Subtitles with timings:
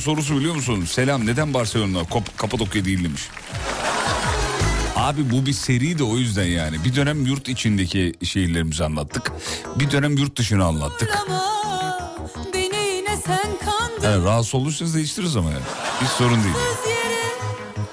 [0.00, 0.84] Sorusu biliyor musun?
[0.84, 3.22] Selam neden Barcelona Kop- Kapadokya değil demiş.
[4.96, 6.84] Abi bu bir seri de o yüzden yani.
[6.84, 9.32] Bir dönem yurt içindeki şehirlerimizi anlattık.
[9.76, 11.18] Bir dönem yurt dışını anlattık.
[14.04, 15.62] Yani rahatsız olursanız değiştiririz ama yani.
[16.02, 16.54] Hiç sorun değil.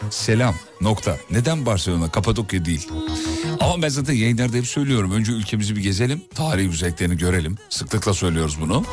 [0.10, 1.18] Selam nokta.
[1.32, 2.88] Neden Barcelona Kapadokya değil?
[3.68, 5.12] Ama ben zaten yayınlarda hep söylüyorum.
[5.12, 6.22] Önce ülkemizi bir gezelim.
[6.36, 7.58] Tarihi güzelliklerini görelim.
[7.70, 8.86] Sıklıkla söylüyoruz bunu.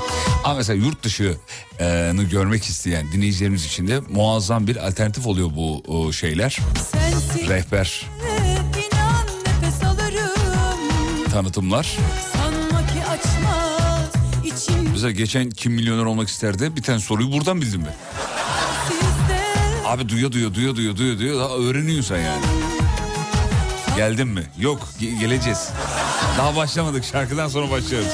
[0.44, 6.58] Ama mesela yurt dışını görmek isteyen dinleyicilerimiz için de muazzam bir alternatif oluyor bu şeyler.
[6.92, 8.06] sensiz Rehber,
[8.92, 9.26] inan
[11.32, 11.96] tanıtımlar.
[13.08, 14.12] Açmaz
[14.92, 16.76] Mesela geçen kim milyoner olmak isterdi?
[16.76, 17.94] Bir tane soruyu buradan bildim ben.
[19.86, 22.44] Abi duya duya duya duya duya duya öğreniyorsun yani.
[23.96, 24.42] Geldin mi?
[24.58, 25.68] Yok ge- geleceğiz.
[26.38, 28.12] Daha başlamadık şarkıdan sonra başlarız.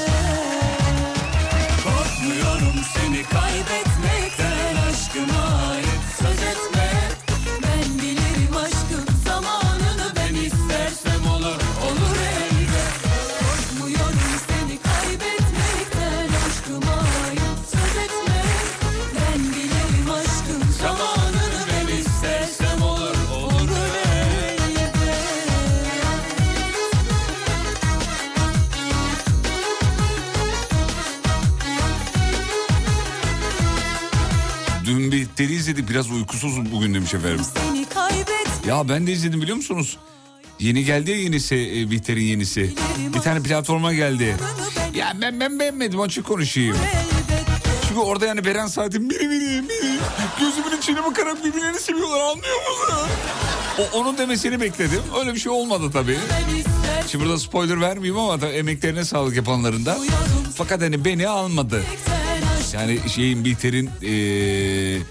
[35.91, 37.41] Biraz uykusuzum bugün demiş efendim.
[38.67, 39.97] Ya ben de izledim biliyor musunuz?
[40.59, 42.73] Yeni geldi ya yenisi e, Bihter'in yenisi.
[43.15, 44.35] Bir tane platforma geldi.
[44.95, 46.77] Ya ben ben beğenmedim açık konuşayım.
[47.87, 49.99] Çünkü orada yani Beren Saat'in biri biri biri
[50.39, 52.95] gözümün içine bakarak birbirlerini seviyorlar anlıyor musun?
[53.79, 55.01] O, onun demesini bekledim.
[55.19, 56.17] Öyle bir şey olmadı tabii.
[57.07, 59.97] Şimdi burada spoiler vermeyeyim ama tabii emeklerine sağlık yapanların da.
[60.55, 61.83] Fakat hani beni almadı.
[62.73, 65.01] Yani şeyin Bihter'in eee,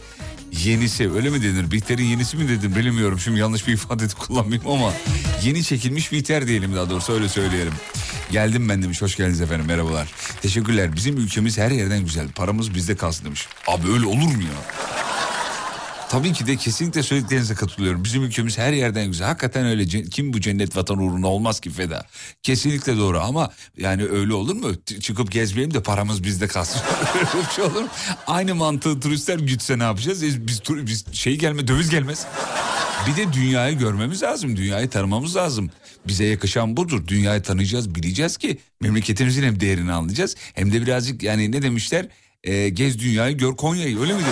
[0.64, 1.70] yenisi öyle mi denir?
[1.70, 3.18] Bihter'in yenisi mi dedim bilmiyorum.
[3.18, 4.92] Şimdi yanlış bir ifade kullanmayayım ama
[5.42, 7.72] yeni çekilmiş Bihter diyelim daha doğrusu öyle söyleyelim.
[8.30, 9.02] Geldim ben demiş.
[9.02, 9.66] Hoş geldiniz efendim.
[9.66, 10.08] Merhabalar.
[10.42, 10.96] Teşekkürler.
[10.96, 12.28] Bizim ülkemiz her yerden güzel.
[12.28, 13.48] Paramız bizde kalsın demiş.
[13.66, 14.74] Abi öyle olur mu ya?
[16.10, 18.04] Tabii ki de kesinlikle söylediklerinize katılıyorum.
[18.04, 19.26] Bizim ülkemiz her yerden güzel.
[19.26, 19.84] Hakikaten öyle.
[19.86, 22.06] Kim bu cennet vatan uğruna olmaz ki feda.
[22.42, 24.72] Kesinlikle doğru ama yani öyle olur mu?
[25.00, 26.82] Çıkıp gezmeyelim de paramız bizde kalsın.
[27.14, 27.88] öyle bir şey olur mu?
[28.26, 30.46] Aynı mantığı turistler gütse ne yapacağız?
[30.46, 32.26] Biz, tur- biz şey gelme döviz gelmez.
[33.06, 34.56] Bir de dünyayı görmemiz lazım.
[34.56, 35.70] Dünyayı tanımamız lazım.
[36.06, 37.06] Bize yakışan budur.
[37.06, 40.36] Dünyayı tanıyacağız, bileceğiz ki memleketimizin hem değerini anlayacağız.
[40.54, 42.06] Hem de birazcık yani ne demişler?
[42.44, 44.28] Ee, gez dünyayı gör Konya'yı öyle miydi?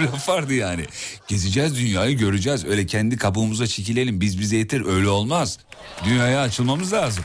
[0.00, 0.84] Laf vardı yani.
[1.28, 2.64] Gezeceğiz dünyayı göreceğiz.
[2.64, 5.58] Öyle kendi kabuğumuza çekilelim biz bize yeter öyle olmaz.
[6.04, 7.24] Dünyaya açılmamız lazım.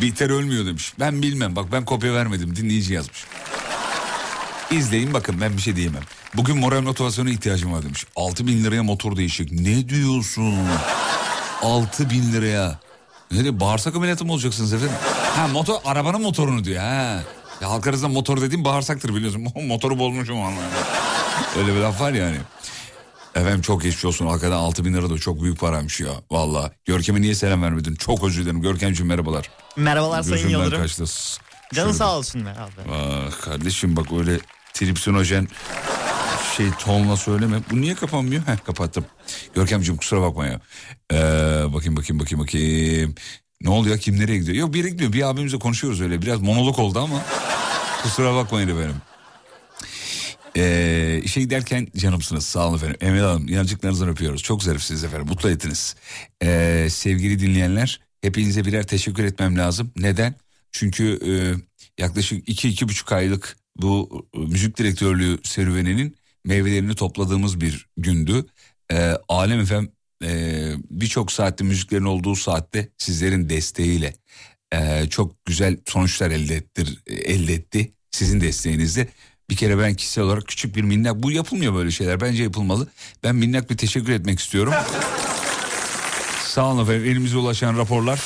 [0.00, 0.92] Bihter ölmüyor demiş.
[1.00, 3.24] Ben bilmem bak ben kopya vermedim dinleyici yazmış.
[4.70, 6.02] İzleyin bakın ben bir şey diyemem.
[6.34, 8.06] Bugün moral motivasyona ihtiyacım var demiş.
[8.16, 9.60] 6 bin liraya motor değişecek.
[9.60, 10.54] Ne diyorsun?
[11.62, 12.85] 6 bin liraya.
[13.30, 14.96] Ne bağırsak ameliyatı mı olacaksınız efendim?
[15.36, 17.22] Ha motor arabanın motorunu diyor ha.
[17.60, 19.48] Ya halk arasında motor dediğim bağırsaktır biliyorsun.
[19.66, 20.60] Motoru bozmuşum ama.
[21.58, 22.36] Öyle bir laf var yani.
[23.34, 24.26] Efendim çok geçmiş olsun.
[24.26, 26.08] Hakikaten 6 bin lira da çok büyük paraymış ya.
[26.30, 26.70] Valla.
[26.84, 27.94] Görkem'e niye selam vermedin?
[27.94, 28.62] Çok özür dilerim.
[28.62, 29.50] Görkemciğim merhabalar.
[29.76, 30.82] Merhabalar Sayın Gözümden Yıldırım.
[30.82, 31.04] kaçtı.
[31.74, 32.90] Canın Şöyle- sağ olsun be abi.
[32.92, 34.38] Ah kardeşim bak öyle
[34.74, 35.48] tripsinojen
[36.56, 37.56] şey tonla söyleme.
[37.70, 38.42] Bu niye kapanmıyor?
[38.46, 39.04] Heh kapattım.
[39.54, 40.60] Görkemciğim kusura bakma ya.
[41.12, 41.16] Ee,
[41.74, 43.14] bakayım bakayım bakayım bakayım.
[43.60, 44.56] Ne oldu ya kim nereye gidiyor?
[44.56, 45.12] Yok bir yere.
[45.12, 46.22] Bir abimizle konuşuyoruz öyle.
[46.22, 47.24] Biraz monolog oldu ama.
[48.02, 48.96] kusura bakmayın efendim.
[50.56, 52.96] Ee, işe giderken canımsınız sağ olun efendim.
[53.00, 54.42] Emel Hanım yanacıklarınızdan öpüyoruz.
[54.42, 55.96] Çok zarifsiniz efendim mutlu ettiniz.
[56.42, 59.90] Ee, sevgili dinleyenler hepinize birer teşekkür etmem lazım.
[59.96, 60.34] Neden?
[60.72, 61.32] Çünkü e,
[62.02, 68.46] yaklaşık iki iki buçuk aylık bu e, müzik direktörlüğü serüveninin meyvelerini topladığımız bir gündü.
[68.92, 69.88] Ee, Alem efem
[70.90, 74.14] birçok saatte müziklerin olduğu saatte sizlerin desteğiyle
[74.72, 77.92] e, çok güzel sonuçlar elde ettir, elde etti.
[78.10, 79.08] Sizin desteğinizle.
[79.50, 82.88] Bir kere ben kişisel olarak küçük bir minnak bu yapılmıyor böyle şeyler bence yapılmalı.
[83.22, 84.74] Ben minnak bir teşekkür etmek istiyorum.
[86.44, 88.20] Sağ olun efendim elimize ulaşan raporlar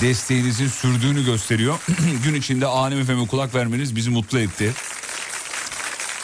[0.00, 1.78] desteğinizin sürdüğünü gösteriyor.
[2.24, 4.72] Gün içinde Alem FM'e kulak vermeniz bizi mutlu etti.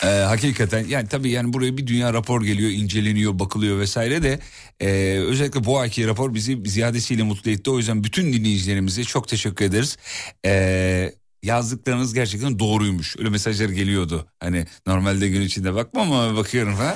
[0.03, 4.39] Ee, hakikaten yani tabii yani buraya bir dünya rapor geliyor inceleniyor bakılıyor vesaire de
[4.81, 4.89] e,
[5.19, 7.71] özellikle bu ayki rapor bizi ziyadesiyle mutlu etti.
[7.71, 9.97] O yüzden bütün dinleyicilerimize çok teşekkür ederiz.
[10.45, 11.13] Ee,
[11.43, 14.27] yazdıklarınız gerçekten doğruymuş öyle mesajlar geliyordu.
[14.41, 16.95] Hani normalde gün içinde bakmam ama bakıyorum ha.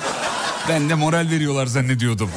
[0.69, 2.29] Ben de moral veriyorlar zannediyordum.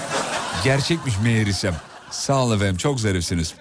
[0.64, 1.76] Gerçekmiş meğerisem.
[2.10, 3.54] Sağ olun efendim çok zarifsiniz.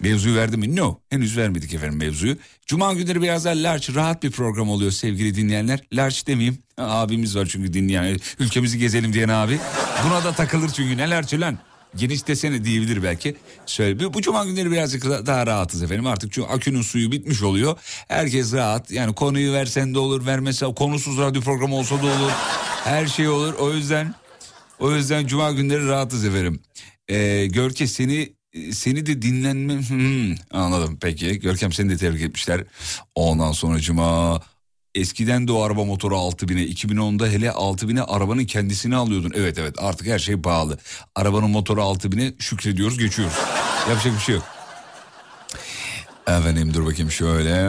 [0.00, 0.76] Mevzuyu verdi mi?
[0.76, 0.98] No.
[1.10, 2.36] Henüz vermedik efendim mevzuyu.
[2.66, 5.80] Cuma günleri biraz daha large rahat bir program oluyor sevgili dinleyenler.
[5.92, 6.58] Large demeyeyim.
[6.78, 8.18] Abimiz var çünkü dinleyen.
[8.38, 9.58] Ülkemizi gezelim diyen abi.
[10.06, 11.58] Buna da takılır çünkü ne large lan.
[11.96, 13.36] Geniş desene diyebilir belki.
[13.66, 16.06] Söyle, bu, cuma günleri birazcık da- daha rahatız efendim.
[16.06, 17.78] Artık çünkü akünün suyu bitmiş oluyor.
[18.08, 18.90] Herkes rahat.
[18.90, 22.30] Yani konuyu versen de olur, vermese konusuz radyo programı olsa da olur.
[22.84, 23.54] Her şey olur.
[23.54, 24.14] O yüzden
[24.78, 26.62] o yüzden cuma günleri rahatız efendim.
[27.08, 28.32] Ee, Görke seni
[28.72, 30.98] seni de dinlenme Hmm, anladım.
[31.00, 32.64] Peki Görkem seni de tebrik etmişler.
[33.14, 34.40] Ondan sonra cuma
[34.94, 39.32] eskiden de o araba motoru 6000'e 2010'da hele 6000'e arabanın kendisini alıyordun.
[39.34, 40.78] Evet evet artık her şey pahalı.
[41.14, 43.34] Arabanın motoru 6000'e şükrediyoruz geçiyoruz.
[43.88, 44.44] Yapacak bir şey yok.
[46.26, 47.68] Efendim dur bakayım şöyle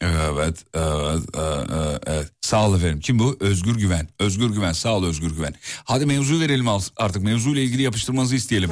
[0.00, 2.32] Evet, evet, evet, evet.
[2.40, 3.00] Sağ ol efendim.
[3.00, 3.36] Kim bu?
[3.40, 4.08] Özgür Güven.
[4.18, 5.54] Özgür Güven, sağ ol Özgür Güven.
[5.84, 7.22] Hadi mevzu verelim artık.
[7.22, 8.70] Mevzuyla ilgili yapıştırmanızı isteyelim.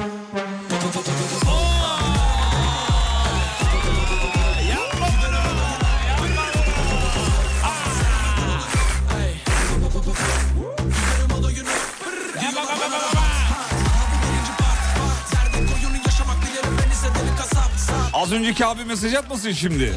[18.13, 19.93] Az önceki abi mesaj atmasın şimdi.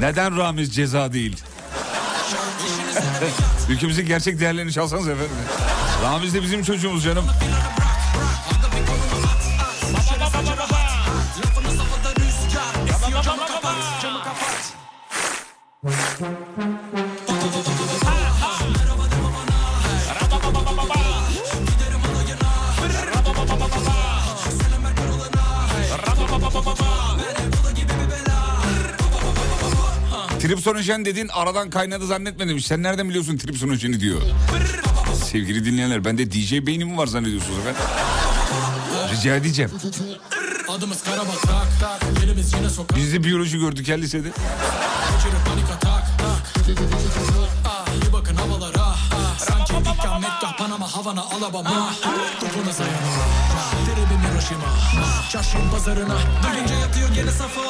[0.00, 1.36] Neden Ramiz ceza değil?
[3.68, 5.36] Ülkemizin gerçek değerlerini çalsanız efendim.
[6.02, 7.24] Ramiz de bizim çocuğumuz canım.
[30.50, 32.60] Tripsonojen dedin aradan kaynadı zannetmedim.
[32.60, 34.22] Sen nereden biliyorsun tripsonojeni diyor.
[35.24, 37.82] Sevgili dinleyenler bende DJ beynim var zannediyorsunuz efendim.
[39.12, 39.70] Rica edeceğim.
[40.68, 41.66] Adımız Karabakak
[42.22, 44.28] Yerimiz yine sokak Biz de biyoloji gördük ya lisede.
[50.00, 51.92] Dikkat Mekkah Panama Havana Alabama.
[52.40, 53.24] Topunuza yanıma
[53.84, 54.70] Tribim Hiroşima.
[55.28, 56.16] Çarşıyım pazarına.
[56.42, 57.60] Duyunca yatıyor gene safa.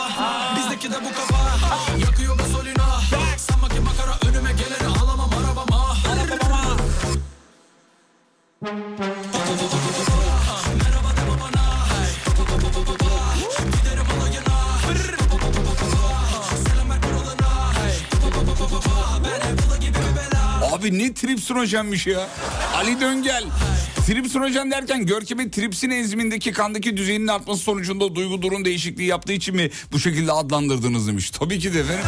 [0.56, 1.96] Bizdeki de bu kafa.
[1.98, 3.00] Yakıyor gasolina
[3.36, 6.76] Sanma ki makara önüme geleni alamam arabama Arabama
[20.80, 22.28] Abi ne tripsinojenmiş ya.
[22.74, 23.44] Ali Döngel.
[24.06, 29.70] Tripsinojen derken Görkem'in tripsin enzimindeki kandaki düzeyinin artması sonucunda duygu durum değişikliği yaptığı için mi
[29.92, 31.30] bu şekilde adlandırdınız demiş.
[31.30, 32.04] Tabii ki de efendim.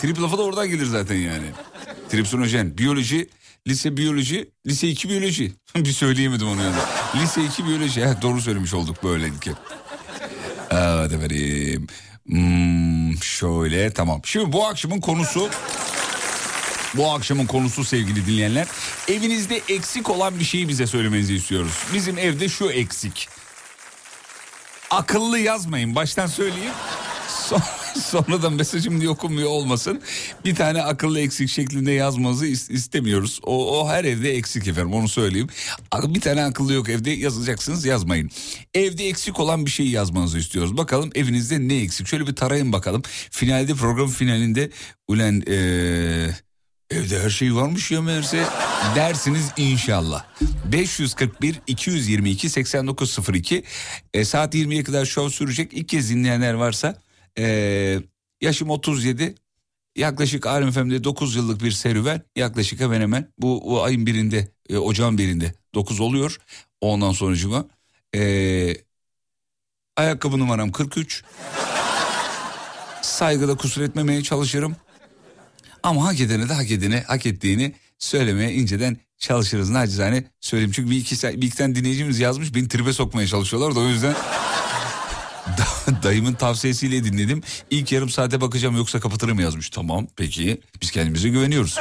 [0.00, 1.46] Trip lafı da oradan gelir zaten yani.
[2.08, 3.28] Tripsinojen, biyoloji,
[3.68, 5.52] lise biyoloji, lise 2 biyoloji.
[5.76, 6.76] Bir söyleyemedim onu yani.
[7.22, 8.00] Lise 2 biyoloji.
[8.00, 9.52] Evet, doğru söylemiş olduk böylelikle.
[10.70, 11.86] Evet efendim.
[12.26, 14.20] Hmm, şöyle tamam.
[14.24, 15.48] Şimdi bu akşamın konusu
[16.96, 18.66] bu akşamın konusu sevgili dinleyenler.
[19.08, 21.72] Evinizde eksik olan bir şeyi bize söylemenizi istiyoruz.
[21.94, 23.28] Bizim evde şu eksik.
[24.90, 26.72] akıllı yazmayın baştan söyleyeyim.
[27.48, 27.62] Son,
[28.00, 30.02] sonradan mesajım diye okunmuyor olmasın.
[30.44, 33.40] Bir tane akıllı eksik şeklinde yazmanızı is- istemiyoruz.
[33.42, 35.48] O, o her evde eksik efendim onu söyleyeyim.
[36.04, 38.30] Bir tane akıllı yok evde yazacaksınız yazmayın.
[38.74, 40.76] Evde eksik olan bir şey yazmanızı istiyoruz.
[40.76, 42.06] Bakalım evinizde ne eksik?
[42.08, 43.02] Şöyle bir tarayın bakalım.
[43.30, 44.70] Finalde program finalinde
[45.08, 46.36] ulen eee,
[46.90, 48.44] evde her şey varmış ya meğerse
[48.96, 50.24] dersiniz inşallah.
[50.72, 53.64] 541 222 8902
[54.14, 55.72] e, saat 20'ye kadar şov sürecek.
[55.72, 57.02] İlk kez dinleyenler varsa
[57.38, 57.98] e,
[58.40, 59.34] yaşım 37
[59.96, 64.76] yaklaşık Alem FM'de 9 yıllık bir serüven yaklaşık hemen hemen bu, bu ayın birinde e,
[64.76, 66.40] ocağın birinde 9 oluyor.
[66.80, 67.64] Ondan sonucuma
[68.14, 68.20] e,
[69.96, 71.24] ayakkabı numaram 43
[73.02, 74.76] saygıda kusur etmemeye çalışırım.
[75.86, 79.70] Ama hak edene de hak edene hak ettiğini söylemeye inceden çalışırız.
[79.70, 80.72] Nacizane söyleyeyim.
[80.74, 84.14] Çünkü bir iki, bir iki tane dinleyicimiz yazmış beni tribe sokmaya çalışıyorlar da o yüzden
[85.58, 87.42] da- dayımın tavsiyesiyle dinledim.
[87.70, 89.70] İlk yarım saate bakacağım yoksa kapatırım yazmış.
[89.70, 91.76] Tamam peki biz kendimize güveniyoruz.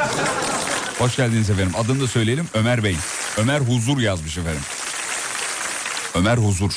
[1.00, 1.74] Hoş geldiniz efendim.
[1.78, 2.96] Adını da söyleyelim Ömer Bey.
[3.38, 4.62] Ömer Huzur yazmış efendim.
[6.16, 6.72] Ömer Huzur.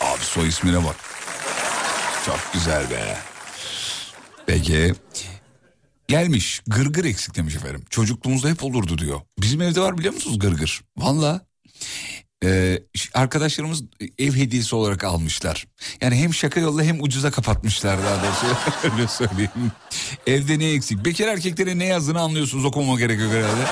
[0.00, 0.96] Abi soy ismine bak.
[2.26, 3.18] Çok güzel be.
[4.46, 4.94] Peki.
[6.08, 7.84] Gelmiş gırgır eksik demiş efendim.
[7.90, 9.20] Çocukluğumuzda hep olurdu diyor.
[9.40, 10.80] Bizim evde var biliyor musunuz gırgır?
[10.96, 11.46] Valla.
[12.44, 12.78] Ee,
[13.14, 13.82] arkadaşlarımız
[14.18, 15.66] ev hediyesi olarak almışlar.
[16.00, 18.46] Yani hem şaka yolla hem ucuza kapatmışlar daha doğrusu.
[18.94, 19.72] Öyle söyleyeyim.
[20.26, 21.04] Evde ne eksik?
[21.04, 23.64] Bekar erkeklere ne yazdığını anlıyorsunuz okumama gerek yok herhalde.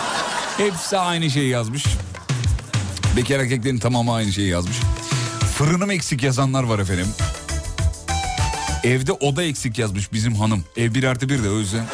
[0.57, 1.85] Hepsi aynı şeyi yazmış.
[3.17, 4.77] Bekar erkeklerin tamamı aynı şeyi yazmış.
[5.59, 7.09] Fırınım eksik yazanlar var efendim.
[8.85, 10.65] Evde oda eksik yazmış bizim hanım.
[10.77, 11.87] Ev bir artı bir de o yüzden.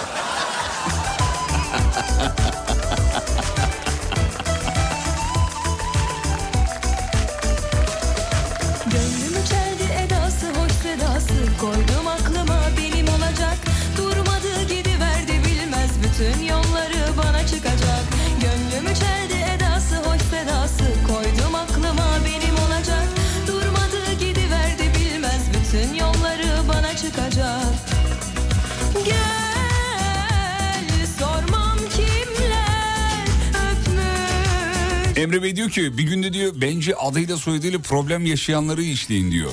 [35.20, 39.50] Emre Bey diyor ki bir günde diyor bence adıyla soyadıyla problem yaşayanları işleyin diyor.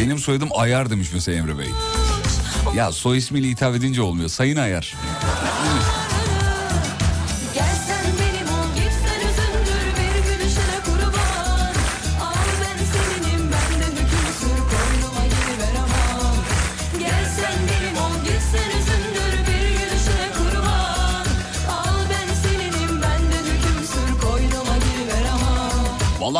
[0.00, 1.68] Benim soyadım Ayar demiş mesela Emre Bey.
[2.76, 4.28] Ya soy ismiyle hitap edince olmuyor.
[4.28, 4.94] Sayın Ayar.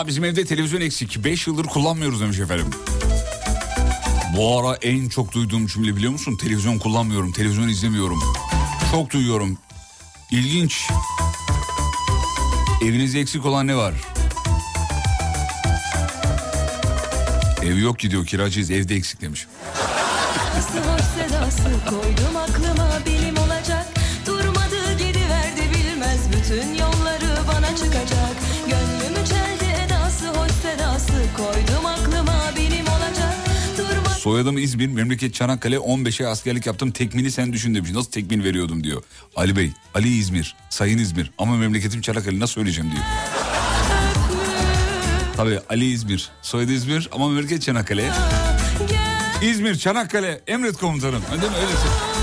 [0.09, 1.25] Bizim evde televizyon eksik.
[1.25, 2.67] 5 yıldır kullanmıyoruz demiş efendim.
[4.37, 6.37] Bu ara en çok duyduğum cümle biliyor musun?
[6.37, 8.23] Televizyon kullanmıyorum, televizyon izlemiyorum.
[8.91, 9.59] Çok duyuyorum.
[10.31, 10.89] İlginç.
[12.83, 13.95] Evinizde eksik olan ne var?
[17.63, 19.47] Ev yok gidiyor kiracıyız evde eksik demiş.
[20.55, 23.07] Nasıl hoş sedası koydum aklıma
[34.19, 36.91] Soyadım İzmir, memleket Çanakkale 15'e askerlik yaptım.
[36.91, 37.91] Tekmini sen düşün demiş.
[37.91, 39.03] Nasıl tekmin veriyordum diyor.
[39.37, 43.03] Ali Bey, Ali İzmir, Sayın İzmir ama memleketim Çanakkale nasıl söyleyeceğim diyor.
[45.37, 48.11] Tabii Ali İzmir, soyadı İzmir ama memleket Çanakkale.
[49.43, 51.23] İzmir, Çanakkale, emret komutanım.
[51.31, 51.57] Değil mi?
[51.57, 51.89] Öylesi.
[51.89, 52.18] unutturur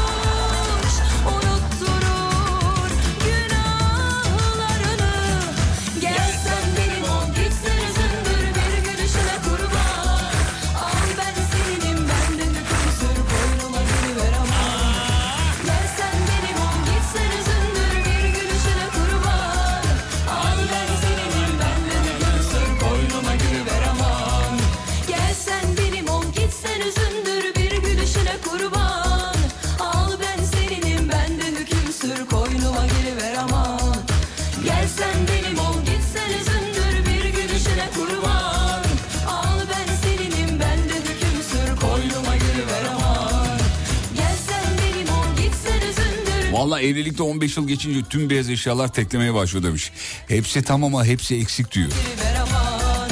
[47.15, 49.91] Evlilikte 15 yıl geçince tüm beyaz eşyalar teklemeye başlıyor demiş.
[50.27, 51.88] Hepsi tam ama hepsi eksik diyor.
[51.88, 53.10] giriver aman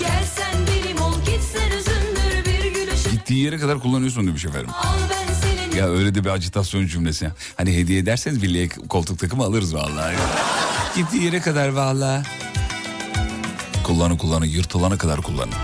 [0.00, 4.70] Gelsen benim ol gitsen üzündür bir gülüşüne Gittiği yere kadar kullanıyorsun demiş efendim.
[5.72, 7.30] Ben Ya öyle de bir acitasyon cümlesi.
[7.56, 10.16] Hani hediye ederseniz birliğe koltuk takımı alırız vallahi.
[10.96, 12.22] Gittiği yere kadar vallahi.
[13.84, 15.54] Kullanı kullanı yırtılana kadar kullanın.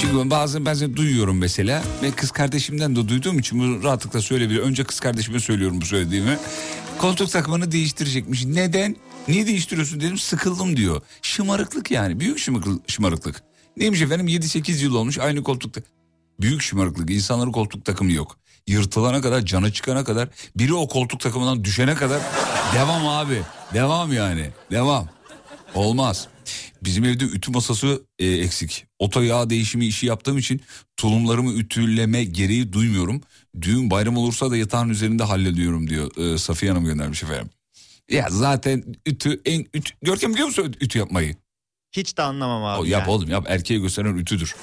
[0.00, 4.64] Çünkü ben bazen bazen duyuyorum mesela ve kız kardeşimden de duyduğum için bunu rahatlıkla söyleyebilirim.
[4.64, 6.38] Önce kız kardeşime söylüyorum bu söylediğimi.
[6.98, 8.44] Koltuk takımını değiştirecekmiş.
[8.44, 8.96] Neden?
[9.28, 11.02] Niye değiştiriyorsun dedim sıkıldım diyor.
[11.22, 12.38] Şımarıklık yani büyük
[12.88, 13.42] şımarıklık.
[13.76, 15.80] Neymiş efendim 7-8 yıl olmuş aynı koltukta.
[16.40, 18.38] Büyük şımarıklık insanların koltuk takımı yok.
[18.66, 22.22] Yırtılana kadar canı çıkana kadar biri o koltuk takımından düşene kadar
[22.74, 23.42] devam abi.
[23.74, 25.08] Devam yani devam.
[25.74, 26.28] Olmaz.
[26.82, 28.86] Bizim evde ütü masası e, eksik.
[28.98, 30.60] Oto yağ değişimi işi yaptığım için
[30.96, 33.22] tulumlarımı ütüleme gereği duymuyorum.
[33.62, 37.50] Düğün bayram olursa da yatağın üzerinde hallediyorum diyor e, Safiye Hanım göndermiş efendim.
[38.10, 41.36] Ya zaten ütü en ütü, Görkem biliyor musun ütü yapmayı?
[41.92, 42.80] Hiç de anlamam abi.
[42.80, 43.10] O, yap yani.
[43.10, 44.56] oğlum yap erkeğe gösteren ütüdür.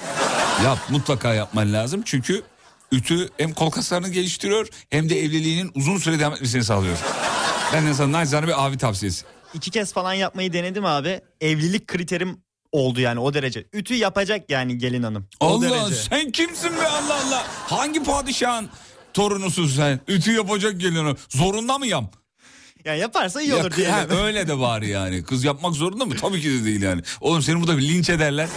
[0.64, 2.42] yap mutlaka yapman lazım çünkü
[2.92, 6.98] ütü hem kol kaslarını geliştiriyor hem de evliliğinin uzun süre devam etmesini sağlıyor.
[7.72, 9.24] Ben de sana naçizane bir abi tavsiyesi.
[9.54, 11.20] İki kez falan yapmayı denedim abi.
[11.40, 12.38] Evlilik kriterim
[12.72, 13.66] oldu yani o derece.
[13.72, 15.28] Ütü yapacak yani gelin hanım.
[15.40, 15.94] O Allah derece.
[15.94, 17.46] sen kimsin be Allah Allah.
[17.48, 18.68] Hangi padişahın
[19.16, 20.00] torunusun sen?
[20.08, 22.10] Ütü yapacak gelin Zorunda mı yam?
[22.84, 25.22] Yani yaparsa iyi olur Ya, ha, öyle de bari yani.
[25.22, 26.14] Kız yapmak zorunda mı?
[26.20, 27.02] Tabii ki de değil yani.
[27.20, 28.48] Oğlum seni burada bir linç ederler.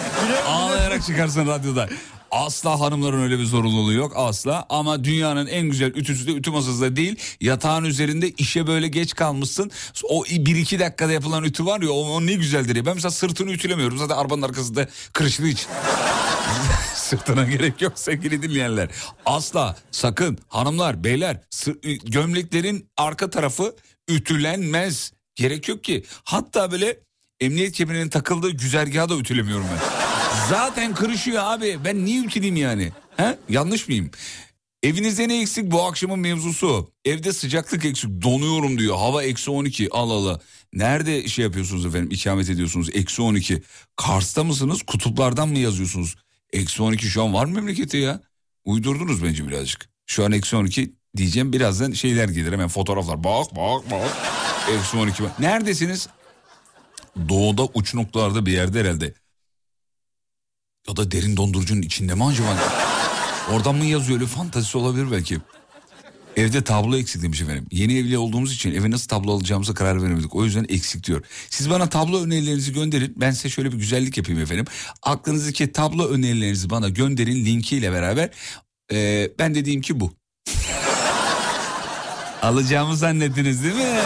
[0.48, 1.90] Ağlayarak çıkarsın radyoda.
[2.32, 6.82] Asla hanımların öyle bir zorunluluğu yok asla ama dünyanın en güzel ütüsü de ütü masası
[6.82, 7.16] da değil.
[7.42, 9.72] Yatağın üzerinde işe böyle geç kalmışsın.
[10.04, 12.86] O bir iki dakikada yapılan ütü var ya o, o ne güzeldir ya.
[12.86, 15.68] Ben mesela sırtını ütülemiyorum zaten arabanın arkasında kırıştığı için.
[17.10, 18.90] Sırtına gerek yok sevgili dinleyenler.
[19.26, 21.42] Asla sakın hanımlar beyler
[22.04, 23.76] gömleklerin arka tarafı
[24.08, 25.12] ütülenmez.
[25.36, 26.04] Gerek yok ki.
[26.24, 27.00] Hatta böyle
[27.40, 29.80] emniyet kemerinin takıldığı güzergahı da ütülemiyorum ben.
[30.50, 31.80] Zaten kırışıyor abi.
[31.86, 32.92] Ben niye ütüleyeyim yani?
[33.18, 33.38] He?
[33.50, 34.12] Yanlış mıyım?
[34.84, 36.92] Evinizde ne eksik bu akşamın mevzusu?
[37.06, 38.98] Evde sıcaklık eksik donuyorum diyor.
[38.98, 40.40] Hava eksi 12 al ala.
[40.74, 43.64] Nerede şey yapıyorsunuz efendim ikamet ediyorsunuz eksi 12.
[43.96, 46.16] Kars'ta mısınız kutuplardan mı yazıyorsunuz?
[46.54, 48.22] Eksi 12 şu an var mı memlekette ya?
[48.66, 49.90] Uydurdunuz bence birazcık.
[50.06, 53.24] Şu an eksi 12 diyeceğim birazdan şeyler gelir hemen fotoğraflar.
[53.24, 54.18] Bak bak bak.
[54.72, 55.40] Eksi 12 bak.
[55.40, 56.08] Neredesiniz?
[57.30, 59.14] Doğuda uç noktalarda bir yerde herhalde.
[60.88, 62.58] Ya da derin dondurucunun içinde mi acaba?
[63.52, 65.38] Oradan mı yazıyor öyle fantazisi olabilir belki.
[66.38, 67.66] Evde tablo eksik demiş efendim.
[67.72, 70.36] Yeni evli olduğumuz için eve nasıl tablo alacağımıza karar veremedik.
[70.36, 71.24] O yüzden eksik diyor.
[71.50, 73.14] Siz bana tablo önerilerinizi gönderin.
[73.18, 74.66] Ben size şöyle bir güzellik yapayım efendim.
[75.04, 78.30] Aklınızdaki tablo önerilerinizi bana gönderin linkiyle beraber.
[78.92, 80.14] Ee, ben dediğim ki bu.
[82.42, 84.00] Alacağımı zannettiniz değil mi?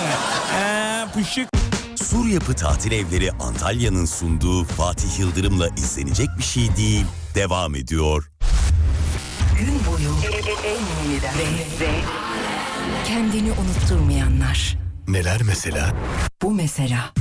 [0.56, 1.50] Ee, pışık.
[1.96, 7.06] Sur Yapı Tatil Evleri Antalya'nın sunduğu Fatih Yıldırım'la izlenecek bir şey değil.
[7.36, 8.30] Devam ediyor.
[9.60, 10.10] Gün boyu
[11.13, 11.91] yeniden ve, ve
[13.08, 14.78] kendini unutturmayanlar.
[15.08, 15.93] Neler mesela?
[16.41, 17.13] Bu mesela.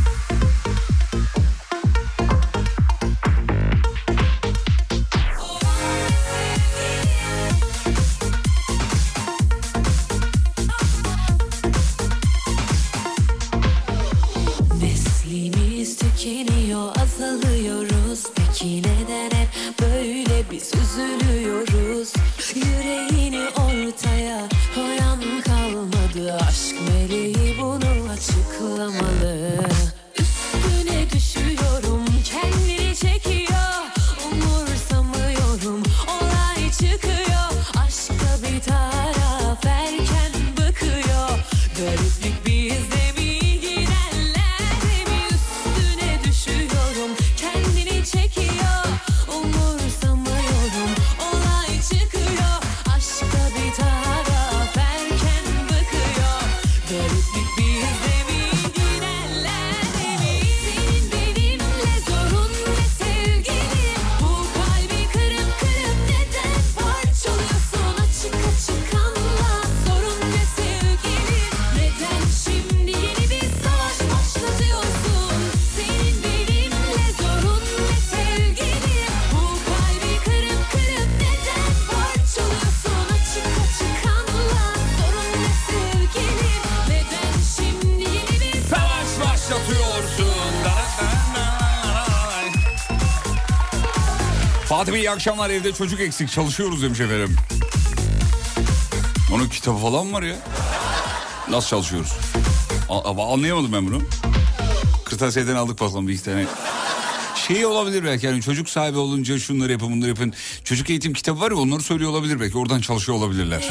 [94.83, 97.37] Fatih Bey iyi akşamlar evde çocuk eksik çalışıyoruz demiş efendim.
[99.33, 100.37] Onun kitabı falan mı var ya.
[101.51, 102.13] Nasıl çalışıyoruz?
[102.89, 104.03] A- anlayamadım ben bunu.
[105.05, 106.47] Kırtasiyeden aldık falan bir tane.
[107.49, 110.33] Şey olabilir belki yani çocuk sahibi olunca şunları yapın bunları yapın.
[110.65, 113.69] Çocuk eğitim kitabı var ya onları söylüyor olabilir belki oradan çalışıyor olabilirler.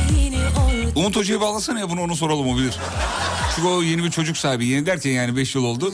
[0.95, 2.76] Umut Hoca'yı bağlasana ya bunu onu soralım o bilir.
[3.56, 4.65] Çünkü o yeni bir çocuk sahibi.
[4.67, 5.93] Yeni derken yani 5 yıl oldu.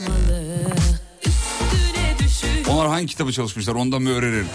[2.68, 4.46] Onlar hangi kitabı çalışmışlar ondan bir öğrenelim.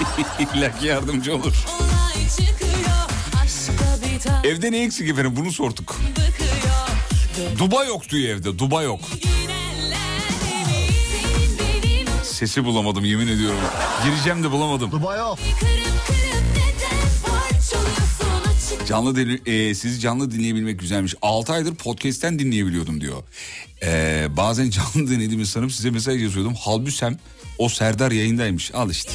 [0.54, 1.54] İlla ki yardımcı olur.
[2.36, 2.70] Çıkıyor
[4.44, 6.00] Evde ne eksik efendim bunu sorduk.
[6.10, 9.00] bıkıyor Duba yok diyor evde duba yok.
[9.12, 9.50] Benim
[12.24, 13.58] Sesi bulamadım yemin ediyorum.
[14.04, 14.90] Gireceğim de bulamadım.
[17.26, 21.14] parçalıyorsun açık Canlı dinle- e, sizi canlı dinleyebilmek güzelmiş.
[21.22, 23.22] 6 aydır podcast'ten dinleyebiliyordum diyor.
[23.82, 26.54] E, bazen canlı dinlediğimi sanıp size mesaj yazıyordum.
[26.54, 27.16] Halbüsem
[27.58, 28.74] o Serdar yayındaymış.
[28.74, 29.12] Al işte.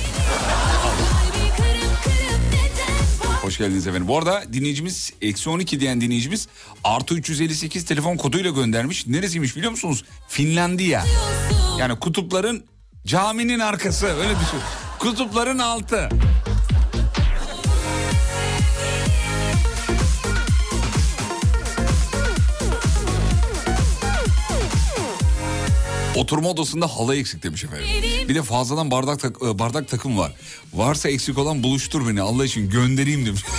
[3.56, 4.08] Hoş geldiniz efendim.
[4.08, 6.48] Bu arada dinleyicimiz eksi 12 diyen dinleyicimiz
[6.84, 9.08] artı 358 telefon koduyla göndermiş.
[9.08, 10.06] Neresiymiş biliyor musunuz?
[10.28, 11.06] Finlandiya.
[11.80, 12.64] Yani kutupların
[13.06, 14.60] caminin arkası öyle düşün.
[15.00, 16.10] Kutupların altı.
[26.16, 27.86] Oturma odasında halı eksik demiş efendim.
[28.30, 30.32] Bir de fazladan bardak tak- e, bardak takım var.
[30.74, 33.42] Varsa eksik olan buluştur beni Allah için göndereyim demiş.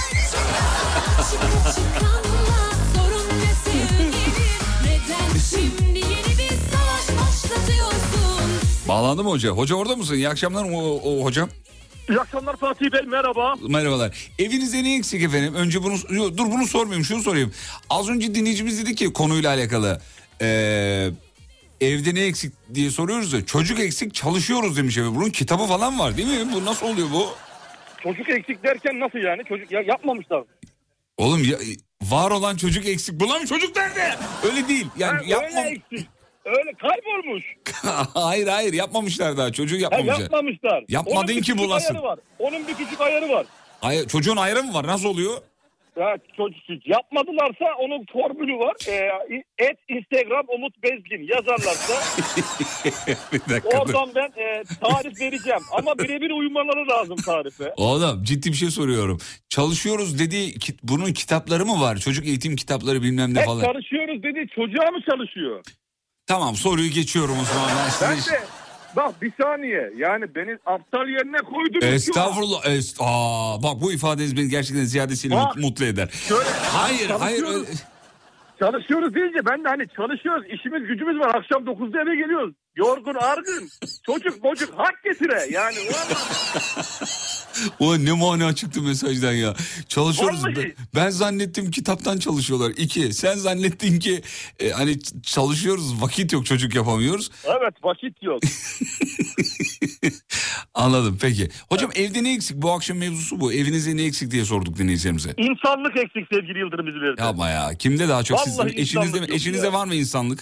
[8.89, 9.51] Bağlandı mı hoca?
[9.51, 10.15] Hoca orada mısın?
[10.15, 11.49] İyi akşamlar o, o hocam.
[12.09, 13.55] İyi akşamlar Fatih Bey merhaba.
[13.69, 14.31] Merhabalar.
[14.39, 15.55] Evinizde ne eksik efendim?
[15.55, 15.97] Önce bunu
[16.39, 17.53] dur bunu sormayayım şunu sorayım.
[17.91, 20.01] Az önce dinleyicimiz dedi ki konuyla alakalı.
[20.43, 21.11] Ee,
[21.81, 25.15] evde ne eksik diye soruyoruz da çocuk eksik çalışıyoruz demiş efendim.
[25.21, 26.53] Bunun kitabı falan var değil mi?
[26.55, 27.29] Bu nasıl oluyor bu?
[28.03, 29.43] Çocuk eksik derken nasıl yani?
[29.49, 30.43] Çocuk ya yapmamışlar.
[31.17, 31.59] Oğlum ya,
[32.03, 33.21] var olan çocuk eksik.
[33.21, 34.15] Bulan çocuk nerede?
[34.45, 34.87] Öyle değil.
[34.99, 35.61] Yani Ha, yapma...
[35.61, 36.09] Öyle eksik.
[36.45, 37.45] Öyle kaybolmuş.
[38.15, 39.53] hayır hayır yapmamışlar daha.
[39.53, 40.21] Çocuğu Ha, yapmamışlar.
[40.21, 40.85] yapmamışlar.
[40.89, 41.95] Yapmadın ki bulasın.
[41.95, 42.19] ayarı var.
[42.39, 43.47] Onun bir küçük ayarı var.
[43.81, 44.87] Hayır, çocuğun ayrı mı var?
[44.87, 45.39] Nasıl oluyor?
[46.01, 48.77] Ya çocuk yapmadılarsa onun formülü var.
[48.89, 49.11] Ee,
[49.59, 51.95] et Instagram Umut Bezgin yazarlarsa
[53.33, 55.61] Bir oradan ben e, tarif vereceğim.
[55.79, 57.73] Ama birebir uymaları lazım tarife.
[57.77, 59.19] Oğlum ciddi bir şey soruyorum.
[59.49, 61.97] Çalışıyoruz dediği ki- bunun kitapları mı var?
[61.97, 63.65] Çocuk eğitim kitapları bilmem ne Hep falan.
[63.65, 65.65] çalışıyoruz dedi çocuğa mı çalışıyor?
[66.27, 67.71] Tamam soruyu geçiyorum o zaman
[68.03, 68.09] ben.
[68.11, 68.21] Ben de
[68.97, 71.37] bak bir saniye yani beni aptal yerine
[71.89, 71.93] an.
[71.95, 72.67] Estağfurullah.
[72.67, 75.57] Est Aa, bak bu ifadeniz beni gerçekten ziyadesiyle Bak.
[75.57, 76.09] mut- mutlu eder.
[76.29, 77.67] Şöyle, Hayır hayır öyle-
[78.59, 82.55] Çalışıyoruz deyince ben de hani çalışıyoruz işimiz gücümüz var akşam 9'da eve geliyoruz.
[82.77, 83.69] Yorgun argın
[84.07, 85.77] çocuk çocuk hak getire yani
[87.79, 89.55] O ne mana çıktı mesajdan ya.
[89.89, 90.45] Çalışıyoruz.
[90.45, 90.57] Vallahi.
[90.57, 92.73] Ben, ben zannettim kitaptan çalışıyorlar.
[92.77, 93.13] İki.
[93.13, 94.23] Sen zannettin ki
[94.61, 97.31] e, hani çalışıyoruz vakit yok çocuk yapamıyoruz.
[97.45, 98.41] Evet vakit yok.
[100.75, 101.49] Anladım peki.
[101.69, 102.57] Hocam evde ne eksik?
[102.57, 103.53] Bu akşam mevzusu bu.
[103.53, 105.35] Evinizde ne eksik diye sorduk dinleyicilerimize.
[105.37, 107.23] İnsanlık eksik sevgili Yıldırım İzmir'de.
[107.23, 107.75] Yapma ya.
[107.75, 108.41] Kimde daha çok?
[108.41, 109.07] Sizin Vallahi eşinizde mi?
[109.07, 109.73] insanlık yok Eşinizde ya.
[109.73, 110.41] var mı insanlık?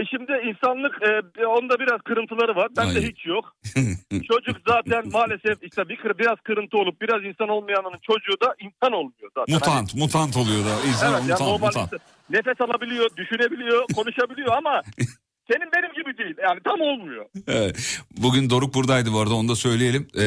[0.00, 0.94] Eşimde insanlık
[1.42, 2.68] e, onda biraz kırıntıları var.
[2.76, 3.08] Bende Ay.
[3.08, 3.44] hiç yok.
[4.30, 9.30] Çocuk zaten maalesef işte bir biraz kırıntı olup biraz insan olmayanın çocuğu da insan olmuyor
[9.36, 9.54] zaten.
[9.54, 10.74] Mutant, mutant oluyor da.
[10.88, 11.92] İnsan Evet, yani mutant, normal mutant.
[12.30, 14.82] nefes alabiliyor, düşünebiliyor, konuşabiliyor ama
[15.50, 16.34] senin benim gibi değil.
[16.42, 17.26] Yani tam olmuyor.
[17.46, 18.00] Evet.
[18.22, 20.08] Bugün Doruk buradaydı bu arada onu da söyleyelim.
[20.18, 20.24] Ee,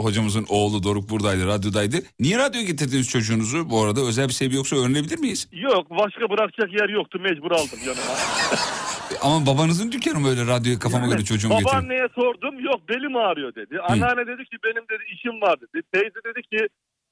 [0.00, 1.96] hocamızın oğlu Doruk buradaydı, radyodaydı.
[2.20, 4.00] Niye radyoya getirdiniz çocuğunuzu bu arada?
[4.00, 5.48] Özel bir sebebi yoksa öğrenebilir miyiz?
[5.52, 8.02] Yok başka bırakacak yer yoktu mecbur aldım yanıma.
[9.22, 11.72] Ama babanızın dükkanı mı öyle radyoya kafama göre çocuğumu getirin?
[11.72, 13.80] Babaanneye sordum yok belim ağrıyor dedi.
[13.88, 15.82] Anneanne dedi ki benim dedi işim var dedi.
[15.92, 16.68] Teyze dedi ki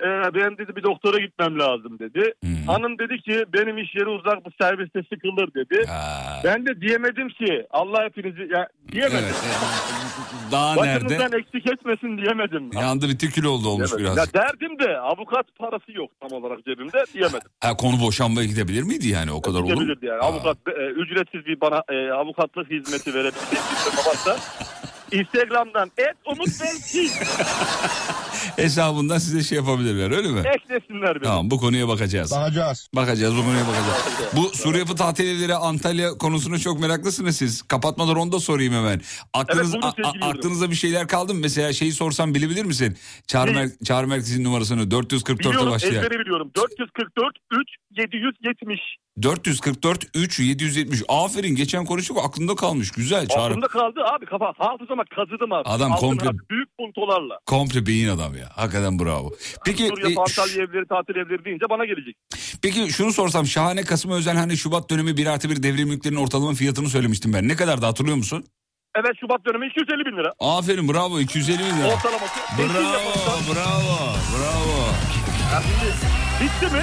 [0.06, 2.32] e, ben dedi bir doktora gitmem lazım dedi.
[2.42, 2.50] Hmm.
[2.66, 5.86] Hanım dedi ki benim iş yeri uzak bu serviste sıkılır dedi.
[5.86, 9.18] Ha, Ben de diyemedim ki Allah hepinizi ya, diyemedim.
[9.24, 9.44] evet.
[10.48, 11.04] e, Daha nerede?
[11.04, 12.70] Başınızdan eksik etmesin diyemedim.
[12.74, 14.16] Yandı bitti kül oldu olmuş Diyemedim.
[14.16, 14.34] biraz.
[14.34, 17.48] Ya derdim de avukat parası yok tam olarak cebimde diyemedim.
[17.60, 19.80] Ha, konu boşanmaya gidebilir miydi yani o kadar olur mu?
[19.80, 20.20] Gidebilirdi yani.
[20.20, 20.26] Ha.
[20.26, 24.36] Avukat e, ücretsiz bir bana e, avukatlık hizmeti verebilecek bir varsa
[25.12, 27.10] Instagram'dan et Umut Belki
[28.56, 30.38] Hesabından size şey yapabilirler öyle mi?
[30.40, 31.22] eklesinler beni.
[31.22, 32.32] Tamam bu konuya bakacağız.
[32.32, 32.88] Bakacağız.
[32.94, 34.06] Bakacağız bu konuya bakacağız.
[34.36, 37.62] Bu Sur Yapı Tatil Evleri Antalya konusuna çok meraklısınız siz.
[37.62, 39.00] Kapatmadan onu da sorayım hemen.
[39.34, 40.38] Aklınız, Evet, buyurun a- a- sevgili Yıldırım.
[40.38, 41.40] aklınızda bir şeyler kaldı mı?
[41.40, 42.96] Mesela şeyi sorsam bilebilir misin?
[43.26, 45.94] Çağrı, mer- çağrı merkezinin numarasını 444'e Biliyorum başlayan.
[45.94, 46.50] ezbere biliyorum.
[46.56, 47.68] 444 3
[47.98, 48.80] 770.
[49.22, 51.02] 444 3 770.
[51.08, 52.90] Aferin geçen konuştuk aklında kalmış.
[52.90, 53.42] Güzel Çağrı.
[53.42, 54.52] Aklımda kaldı abi kafa
[55.00, 55.68] hafızama kazıdım abi.
[55.68, 57.38] Adam Altın komple- abi, Büyük puntolarla.
[57.46, 58.48] Komple beyin adam ya.
[58.56, 59.30] Hakikaten bravo.
[59.64, 62.16] Peki Suriye, e, Antalya evleri, tatil evleri deyince bana gelecek.
[62.62, 66.52] peki şunu sorsam şahane Kasım özel hani Şubat dönemi 1 artı 1 devrim mülklerin ortalama
[66.54, 67.48] fiyatını söylemiştim ben.
[67.48, 68.44] Ne kadar da hatırlıyor musun?
[68.96, 70.32] Evet Şubat dönemi 250 bin lira.
[70.40, 71.94] Aferin bravo 250 bin lira.
[71.94, 72.40] Ortalaması.
[72.58, 73.96] Bravo bravo
[74.32, 74.86] bravo.
[76.40, 76.82] Bitti mi?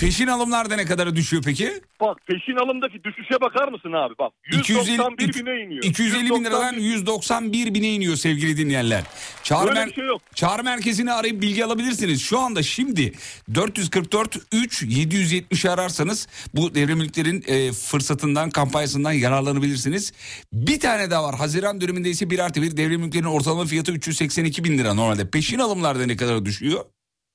[0.00, 1.80] Peşin alımlarda ne kadara düşüyor peki?
[2.00, 4.14] Bak peşin alımdaki düşüşe bakar mısın abi?
[4.18, 5.84] Bak 191 bine iniyor.
[5.84, 9.02] 250 bin liradan 191 bine iniyor sevgili dinleyenler.
[9.42, 10.22] Çağrı, mer- şey yok.
[10.34, 12.22] Çağrı merkezini arayıp bilgi alabilirsiniz.
[12.22, 13.12] Şu anda şimdi
[13.54, 20.12] 444 3 770 ararsanız bu devrimliklerin e, fırsatından kampanyasından yararlanabilirsiniz.
[20.52, 21.34] Bir tane daha var.
[21.34, 25.30] Haziran döneminde ise 1 artı 1 devrimliklerin ortalama fiyatı 382 bin lira normalde.
[25.30, 26.84] Peşin alımlarda ne kadar düşüyor?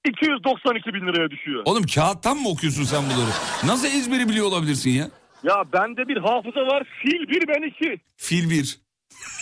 [0.06, 1.62] 292 bin liraya düşüyor.
[1.66, 3.30] Oğlum kağıttan mı okuyorsun sen bunları?
[3.64, 5.10] Nasıl ezberi biliyor olabilirsin ya?
[5.44, 6.84] Ya bende bir hafıza var.
[7.02, 8.02] Fil bir ben iki.
[8.18, 8.80] Fil 1.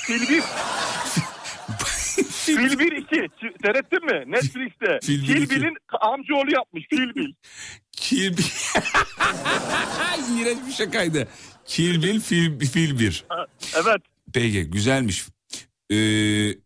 [0.05, 0.41] Fil bir.
[2.31, 3.15] Fil bir iki.
[3.15, 4.31] Ç- Seyrettin mi?
[4.31, 4.99] Netflix'te.
[5.03, 5.49] Fil bir Fil.
[5.49, 6.85] Bil'in amcaoğlu yapmış.
[6.89, 7.33] Fil Bil.
[7.91, 8.43] Kill Bill.
[10.41, 11.27] İğrenç bir şakaydı.
[11.65, 13.23] Kill Bill, Fil, Fil 1.
[13.29, 13.45] Ha,
[13.75, 14.01] Evet.
[14.33, 15.25] Peki güzelmiş.
[15.91, 15.95] Ee,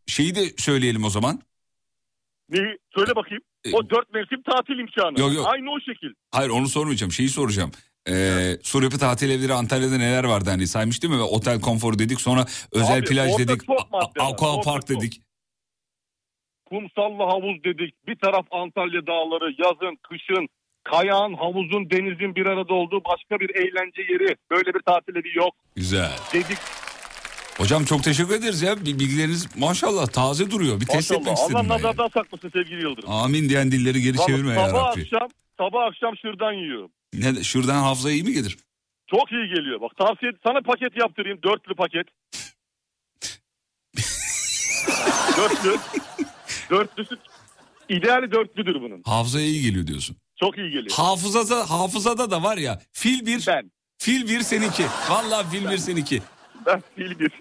[0.07, 1.41] şeyi de söyleyelim o zaman.
[2.49, 2.77] Neyi?
[2.95, 3.43] Söyle bakayım.
[3.73, 5.19] O dört mevsim tatil imkanı.
[5.19, 5.47] E, Yok, yok.
[5.53, 6.09] Aynı o şekil.
[6.31, 7.11] Hayır onu sormayacağım.
[7.11, 7.71] Şeyi soracağım.
[8.09, 11.21] Ee, sur yapı tatil evleri Antalya'da neler vardı hani saymış değil mi?
[11.21, 13.61] Otel konforu dedik sonra özel Abi, plaj dedik.
[14.19, 15.21] Aqua park dedik.
[16.65, 18.07] Kumsallı havuz dedik.
[18.07, 19.55] Bir taraf Antalya dağları.
[19.63, 20.47] Yazın, kışın.
[20.83, 24.35] Kayağın, havuzun, denizin bir arada olduğu başka bir eğlence yeri.
[24.51, 26.11] Böyle bir tatil evi yok Güzel.
[26.33, 26.57] dedik.
[27.57, 28.85] Hocam çok teşekkür ederiz ya.
[28.85, 30.81] Bilgileriniz maşallah taze duruyor.
[30.81, 31.41] Bir test etmek Maşallah.
[31.49, 31.75] istedim Allah ben.
[31.75, 33.09] nazardan saklasın sevgili Yıldırım.
[33.11, 34.77] Amin diyen dilleri geri Vallahi çevirme ya Rabbi.
[34.77, 36.91] akşam, sabah akşam şırdan yiyorum.
[37.13, 38.57] Ne, şuradan hafıza iyi mi gelir?
[39.09, 39.81] Çok iyi geliyor.
[39.81, 41.39] Bak tavsiye sana paket yaptırayım.
[41.43, 42.07] Dörtlü paket.
[45.37, 45.75] Dörtlü.
[46.69, 47.15] Dörtlüsü.
[47.89, 49.01] İdeali dörtlüdür bunun.
[49.05, 50.15] Hafızaya iyi geliyor diyorsun.
[50.39, 50.91] Çok iyi geliyor.
[50.91, 53.71] Hafızada, hafızada da var ya fil bir, Ben.
[53.97, 54.85] fil bir seninki.
[55.09, 56.21] Vallahi fil bir seninki.
[56.65, 57.31] Ben fil bir.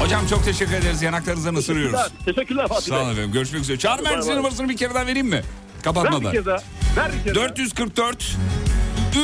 [0.00, 1.02] Hocam çok teşekkür ederiz.
[1.02, 1.92] Yanaklarınızdan ısırıyoruz.
[2.00, 2.24] Teşekkürler.
[2.34, 3.32] Teşekkürler Fatih Sağ olun efendim.
[3.32, 3.78] Görüşmek üzere.
[3.78, 4.36] Çağrı bay.
[4.36, 5.34] numarasını bir kere daha vereyim mi?
[5.36, 5.42] Ver
[5.78, 6.32] bir Kapatmadan.
[6.32, 6.56] kez daha.
[6.96, 7.44] Ver bir kez daha.
[7.48, 8.36] 444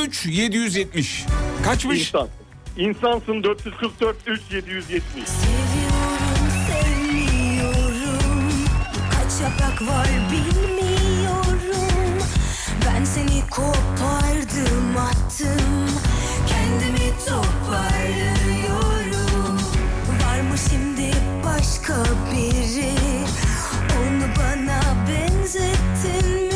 [0.05, 1.25] 3 770.
[1.65, 1.99] Kaçmış?
[2.07, 2.27] İnsan.
[2.77, 5.01] İnsansın 444 3 770.
[5.27, 8.51] Seviyorum, sevmiyorum.
[9.11, 12.23] Kaç yaprak var bilmiyorum.
[12.85, 15.90] Ben seni kopardım, attım.
[16.71, 19.55] Kendimi toparlıyorum.
[20.23, 21.11] Var mı şimdi
[21.45, 21.95] başka
[22.31, 22.93] biri?
[23.99, 26.50] Onu bana benzettin mi?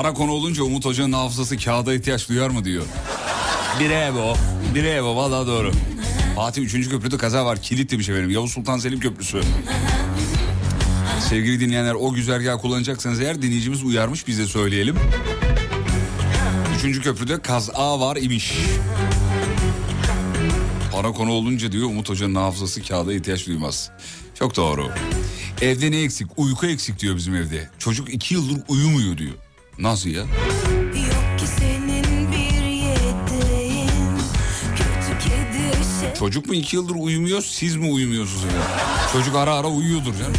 [0.00, 2.82] Para konu olunca Umut Hoca'nın hafızası kağıda ihtiyaç duyar mı diyor.
[3.80, 4.36] Bir ev o.
[4.74, 5.16] Bir ev o.
[5.16, 5.72] Valla doğru.
[6.36, 6.88] Fatih 3.
[6.88, 7.62] köprüde kaza var.
[7.62, 8.30] Kilit demiş efendim.
[8.30, 9.40] Yavuz Sultan Selim Köprüsü.
[11.28, 14.96] Sevgili dinleyenler o güzergahı kullanacaksanız eğer dinleyicimiz uyarmış bize söyleyelim.
[16.78, 18.54] Üçüncü köprüde kaza var imiş.
[20.92, 23.90] Para konu olunca diyor Umut Hoca'nın hafızası kağıda ihtiyaç duymaz.
[24.34, 24.90] Çok doğru.
[25.60, 26.26] Evde ne eksik?
[26.36, 27.70] Uyku eksik diyor bizim evde.
[27.78, 29.34] Çocuk iki yıldır uyumuyor diyor.
[29.80, 30.24] Nasıl ya?
[36.00, 38.50] Şey Çocuk mu iki yıldır uyumuyor siz mi uyumuyorsunuz ya?
[39.12, 40.34] Çocuk ara ara uyuyordur canım.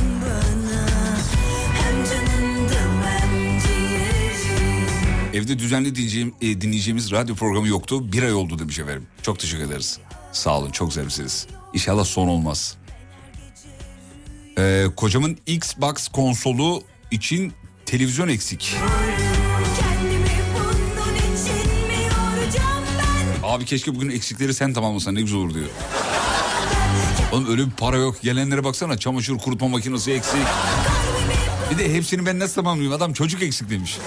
[5.34, 8.12] Evde düzenli dinleyeceğim, e, dinleyeceğimiz radyo programı yoktu.
[8.14, 9.08] Bir ay oldu demiş efendim.
[9.22, 10.00] Çok teşekkür ederiz.
[10.32, 11.48] Sağ olun çok zarifsiniz.
[11.74, 12.78] İnşallah son olmaz.
[14.58, 17.54] Ee, kocamın Xbox konsolu için
[17.86, 18.76] televizyon eksik.
[23.52, 25.70] Abi keşke bugün eksikleri sen tamamlasan ne güzel olur diyor.
[27.32, 28.22] Oğlum öyle bir para yok.
[28.22, 30.42] Gelenlere baksana çamaşır kurutma makinesi eksik.
[31.72, 32.94] Bir de hepsini ben nasıl tamamlayayım?
[32.94, 33.98] Adam çocuk eksik demiş.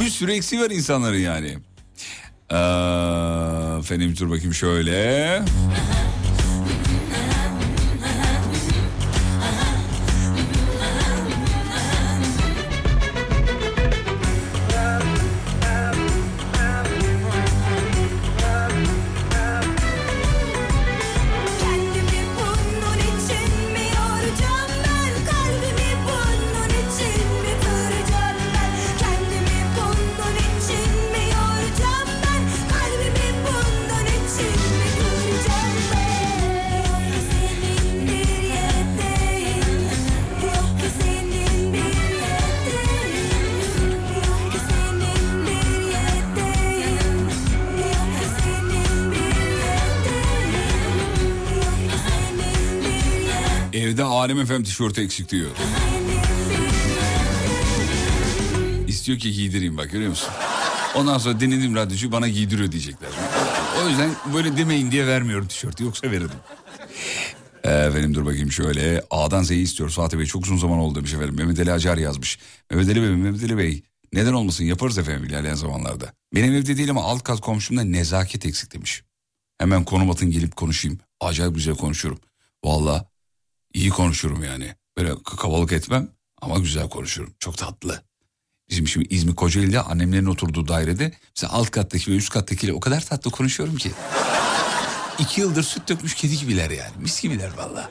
[0.00, 1.58] Bir sürü eksiği var insanların yani.
[2.50, 2.56] Ee,
[3.78, 5.42] efendim dur bakayım şöyle.
[54.56, 55.50] Efem tişörtü eksik diyor.
[58.88, 60.28] İstiyor ki giydireyim bak görüyor musun?
[60.94, 63.08] Ondan sonra dinlediğim radyocu bana giydiriyor diyecekler.
[63.84, 66.38] O yüzden böyle demeyin diye vermiyorum tişörtü yoksa verirdim.
[67.64, 69.04] Efendim dur bakayım şöyle.
[69.10, 70.26] A'dan Z'yi istiyoruz Fatih Bey.
[70.26, 71.34] Çok uzun zaman oldu demiş efendim.
[71.36, 72.38] Mehmet Ali Acar yazmış.
[72.70, 73.82] Mehmet Ali Bey, Mehmet Ali Bey.
[74.12, 76.12] Neden olmasın yaparız efendim ilerleyen zamanlarda.
[76.34, 79.02] Benim evde değil ama alt kat komşumda nezaket eksik demiş.
[79.58, 80.98] Hemen konum atın gelip konuşayım.
[81.20, 82.18] Acayip güzel konuşurum.
[82.64, 83.15] Valla
[83.76, 84.74] iyi konuşurum yani.
[84.96, 86.08] Böyle kakabalık etmem
[86.42, 87.34] ama güzel konuşurum.
[87.38, 88.02] Çok tatlı.
[88.70, 93.00] Bizim şimdi İzmir Kocaeli'de annemlerin oturduğu dairede mesela alt kattaki ve üst kattakiyle o kadar
[93.00, 93.90] tatlı konuşuyorum ki.
[95.18, 96.92] İki yıldır süt dökmüş kedi gibiler yani.
[96.98, 97.90] Mis gibiler valla.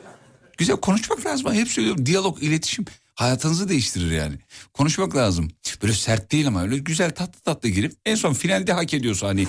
[0.58, 1.54] Güzel konuşmak lazım.
[1.54, 2.06] Hep söylüyorum.
[2.06, 4.36] Diyalog, iletişim hayatınızı değiştirir yani.
[4.74, 5.52] Konuşmak lazım.
[5.82, 9.48] Böyle sert değil ama öyle güzel tatlı tatlı girip en son finalde hak ediyorsa hani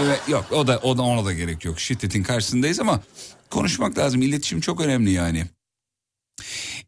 [0.00, 1.80] böyle yok o da o da ona da gerek yok.
[1.80, 3.00] Şiddetin karşısındayız ama
[3.50, 4.22] konuşmak lazım.
[4.22, 5.46] İletişim çok önemli yani.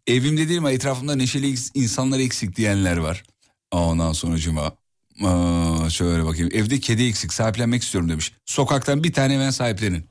[0.07, 3.23] Evimde değil ama etrafımda neşeli insanlar eksik diyenler var.
[3.71, 4.77] Ondan sonucuma
[5.25, 6.51] aa, şöyle bakayım.
[6.53, 8.33] Evde kedi eksik sahiplenmek istiyorum demiş.
[8.47, 10.07] Sokaktan bir tane hemen sahiplenin.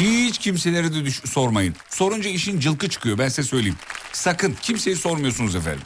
[0.00, 1.74] Hiç kimselere de düş- sormayın.
[1.90, 3.76] Sorunca işin cılkı çıkıyor ben size söyleyeyim.
[4.12, 5.82] Sakın kimseyi sormuyorsunuz efendim.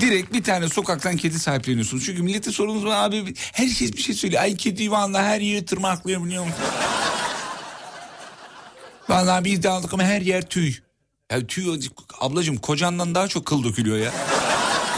[0.00, 2.04] Direkt bir tane sokaktan kedi sahipleniyorsunuz.
[2.06, 4.42] Çünkü millete sorunuz var abi herkes bir şey söylüyor.
[4.42, 6.58] Ay kedi vallahi her yeri tırmaklıyor biliyor musun?
[9.08, 10.74] Vallahi biz de ama her yer tüy.
[11.32, 11.80] Ya tüy
[12.20, 14.12] ablacığım kocandan daha çok kıl dökülüyor ya.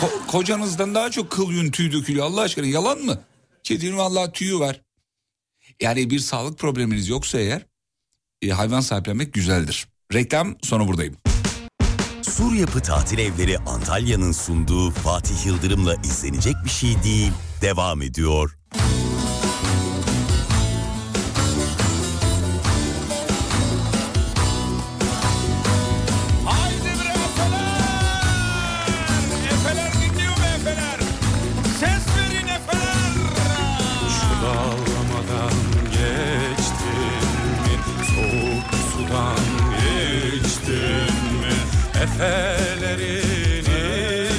[0.00, 3.20] Ko- kocanızdan daha çok kıl yün tüy dökülüyor Allah aşkına yalan mı?
[3.64, 4.80] Kedinin vallahi tüyü var.
[5.82, 7.66] Yani bir sağlık probleminiz yoksa eğer
[8.42, 9.88] e, hayvan sahiplenmek güzeldir.
[10.12, 11.16] Reklam sonra buradayım.
[12.22, 17.32] Sur Yapı Tatil Evleri Antalya'nın sunduğu Fatih Yıldırım'la izlenecek bir şey değil.
[17.62, 18.58] Devam ediyor.
[42.18, 43.64] Efelerin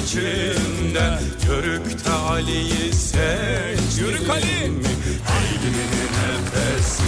[0.04, 4.70] içinden Yörükte Ali'yi seçtin Yörük Ali!
[4.70, 4.84] mi?
[5.24, 7.02] Haydinin nefesi,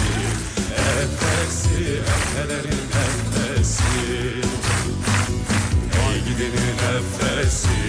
[0.69, 3.83] nefesi, efelerin nefesi
[6.09, 7.81] Ey gidinin nefesi,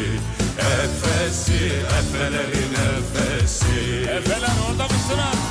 [0.57, 5.25] nefesi, efelerin nefesi Efeler orada mısınız?
[5.25, 5.44] Haydi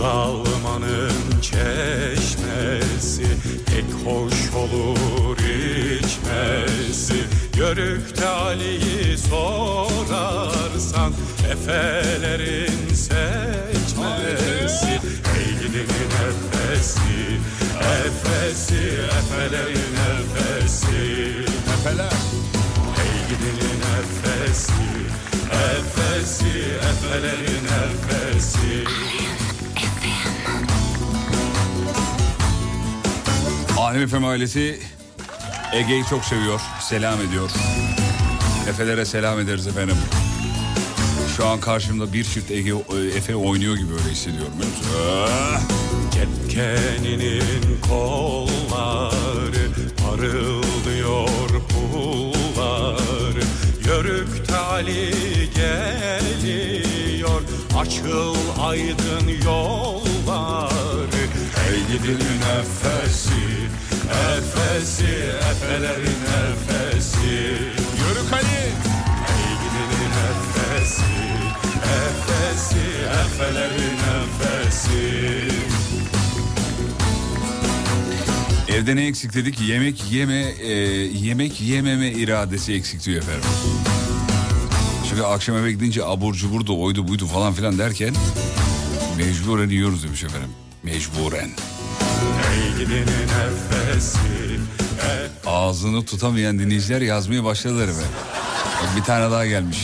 [0.00, 3.26] dalmanın çeşmesi
[3.66, 7.24] pek hoş olur içmesi.
[7.56, 11.12] Yörükte Ali'yi sorarsan
[11.52, 14.90] Efelerin seçmesi.
[15.36, 17.40] Ey gidinin nefesi
[17.76, 18.82] Efesi,
[19.18, 20.96] efelerin nefesi.
[21.74, 22.12] Efeler!
[23.02, 24.72] Ey gidinin nefesi.
[24.72, 24.85] Efesi,
[33.96, 34.80] Alem Efem ailesi
[35.72, 37.50] Ege'yi çok seviyor, selam ediyor.
[38.68, 39.96] Efe'lere selam ederiz efendim.
[41.36, 42.72] Şu an karşımda bir çift Ege,
[43.16, 44.52] Efe oynuyor gibi öyle hissediyorum.
[46.10, 49.68] Kepkeninin kolları
[50.04, 51.28] parıldıyor
[51.68, 53.42] pulları
[53.86, 55.14] Yörükte Ali
[55.54, 57.42] geliyor
[57.78, 61.16] açıl aydın yolları
[61.70, 63.30] Ey gidin nefesi,
[64.06, 65.04] nefesi,
[65.50, 67.36] efelerin nefesi
[68.00, 68.62] Yörük Ali!
[69.28, 71.02] Ey gidin nefesi,
[71.86, 72.84] nefesi,
[73.24, 75.48] efelerin nefesi
[78.68, 79.60] Evde ne eksik dedik?
[79.60, 80.72] Yemek yeme, e,
[81.24, 83.50] yemek yememe iradesi eksik diyor efendim.
[85.08, 88.14] Çünkü akşam eve gidince abur cubur da oydu buydu falan filan derken
[89.16, 90.50] mecburen yiyoruz demiş efendim.
[90.82, 91.50] Mecburen.
[95.46, 97.88] Ağzını tutamayan dinleyiciler yazmaya başladılar.
[97.88, 99.78] Bak Bir tane daha gelmiş.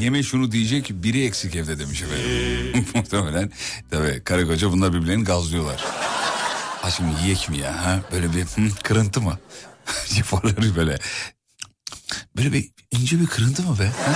[0.00, 2.86] Yeme şunu diyecek biri eksik evde demiş efendim.
[2.94, 3.50] Muhtemelen
[3.90, 5.84] tabii karı koca bunlar birbirlerini gazlıyorlar.
[6.82, 7.86] Ha şimdi yiyek mi ya?
[7.86, 8.00] Ha?
[8.12, 9.38] Böyle bir hı, kırıntı mı?
[10.16, 10.98] Yaparlar böyle.
[12.36, 13.86] Böyle bir ince bir kırıntı mı be?
[13.86, 14.14] Ha?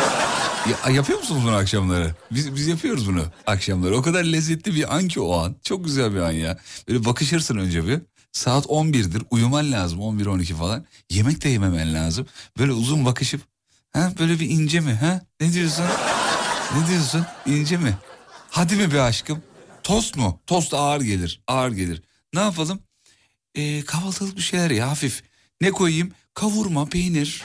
[0.71, 2.15] Ya, yapıyor musunuz bunu akşamları?
[2.31, 3.97] Biz, biz yapıyoruz bunu akşamları.
[3.97, 5.57] O kadar lezzetli bir an ki o an.
[5.63, 6.59] Çok güzel bir an ya.
[6.89, 8.01] Böyle bakışırsın önce bir.
[8.33, 9.23] Saat 11'dir.
[9.31, 10.85] Uyuman lazım 11-12 falan.
[11.11, 12.27] Yemek de yememen lazım.
[12.59, 13.41] Böyle uzun bakışıp.
[13.93, 14.93] Ha böyle bir ince mi?
[14.95, 15.85] Ha ne diyorsun?
[16.79, 17.27] Ne diyorsun?
[17.47, 17.99] İnce mi?
[18.51, 19.43] Hadi mi be aşkım?
[19.83, 20.41] Tost mu?
[20.47, 21.41] Tost ağır gelir.
[21.47, 22.03] Ağır gelir.
[22.35, 22.81] Ne yapalım?
[23.55, 25.23] Ee, kahvaltılık bir şeyler ya hafif.
[25.61, 26.13] Ne koyayım?
[26.35, 27.43] Kavurma, peynir.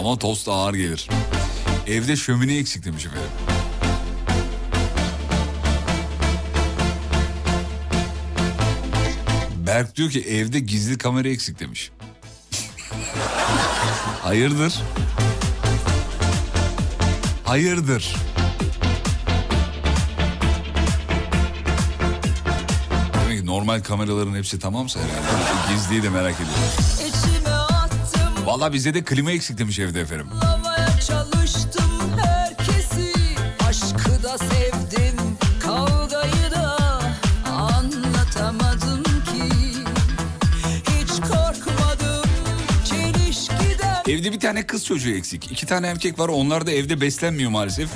[0.00, 1.08] Ama tost ağır gelir.
[1.86, 3.30] Evde şömine eksik demiş efendim.
[9.66, 11.90] Berk diyor ki evde gizli kamera eksik demiş.
[14.22, 14.74] Hayırdır?
[17.44, 18.14] Hayırdır?
[23.24, 25.74] Demek ki normal kameraların hepsi tamamsa herhalde.
[25.74, 27.09] Gizliyi de merak ediyorum.
[28.50, 30.26] Valla bizde de klima eksik demiş evde efendim.
[31.06, 31.90] Çalıştım
[32.24, 33.12] herkesi
[33.68, 35.16] Aşkı da sevdim
[35.60, 36.78] Kavgayı da
[37.46, 39.72] Anlatamadım ki
[40.64, 42.30] Hiç korkmadım
[42.84, 45.52] Çelişkiden Evde bir tane kız çocuğu eksik.
[45.52, 47.88] İki tane erkek var onlar da evde beslenmiyor maalesef.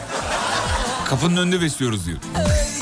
[1.07, 2.19] Kapının önünde besliyoruz diyor.
[2.19, 2.74] Giden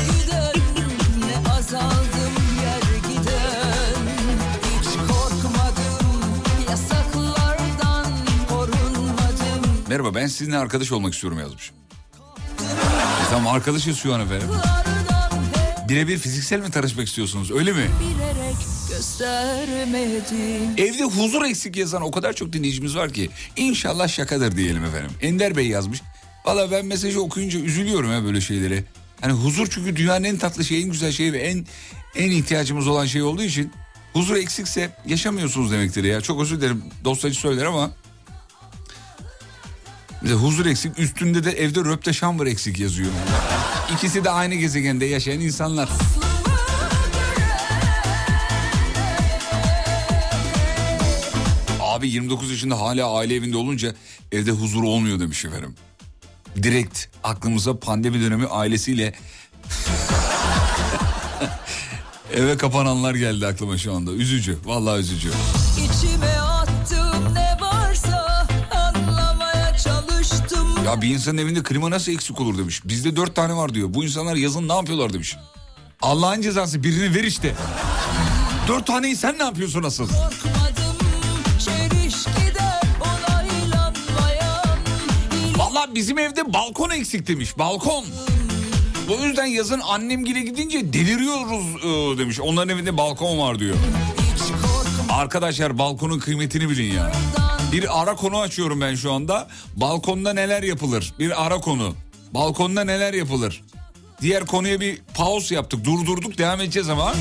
[9.92, 11.72] Merhaba ben sizinle arkadaş olmak istiyorum yazmış.
[13.26, 14.48] E tamam arkadaşız şu an efendim.
[15.88, 17.86] Birebir fiziksel mi tanışmak istiyorsunuz öyle mi?
[20.78, 25.10] Evde huzur eksik yazan o kadar çok dinleyicimiz var ki inşallah şakadır diyelim efendim.
[25.22, 26.02] Ender Bey yazmış.
[26.44, 28.84] Valla ben mesajı okuyunca üzülüyorum ya böyle şeylere.
[29.20, 31.66] Hani huzur çünkü dünyanın en tatlı şeyi, en güzel şeyi ve en
[32.16, 33.72] en ihtiyacımız olan şey olduğu için
[34.12, 36.20] huzur eksikse yaşamıyorsunuz demektir ya.
[36.20, 37.90] Çok özür dilerim dostacı söyler ama
[40.24, 43.10] bir de huzur eksik üstünde de evde röpte şambır eksik yazıyor.
[43.94, 45.88] İkisi de aynı gezegende yaşayan insanlar.
[51.80, 53.94] Abi 29 yaşında hala aile evinde olunca
[54.32, 55.74] evde huzur olmuyor demiş efendim.
[56.62, 59.12] Direkt aklımıza pandemi dönemi ailesiyle
[62.34, 64.12] eve kapananlar geldi aklıma şu anda.
[64.12, 65.30] Üzücü, vallahi üzücü.
[65.76, 66.40] İçime
[70.84, 72.80] Ya bir insanın evinde klima nasıl eksik olur demiş.
[72.84, 73.94] Bizde dört tane var diyor.
[73.94, 75.36] Bu insanlar yazın ne yapıyorlar demiş.
[76.02, 77.54] Allah'ın cezası birini ver işte.
[78.68, 80.08] Dört taneyi sen ne yapıyorsun asıl?
[85.56, 87.58] Vallahi bizim evde balkon eksik demiş.
[87.58, 88.04] Balkon.
[89.10, 92.40] O yüzden yazın annemgile gidince deliriyoruz e, demiş.
[92.40, 93.76] Onların evinde balkon var diyor.
[95.10, 97.12] Arkadaşlar balkonun kıymetini bilin ya.
[97.72, 99.48] Bir ara konu açıyorum ben şu anda.
[99.76, 101.12] Balkonda neler yapılır?
[101.18, 101.94] Bir ara konu.
[102.34, 103.62] Balkonda neler yapılır?
[104.20, 105.84] Diğer konuya bir pause yaptık.
[105.84, 107.14] Durdurduk devam edeceğiz ama.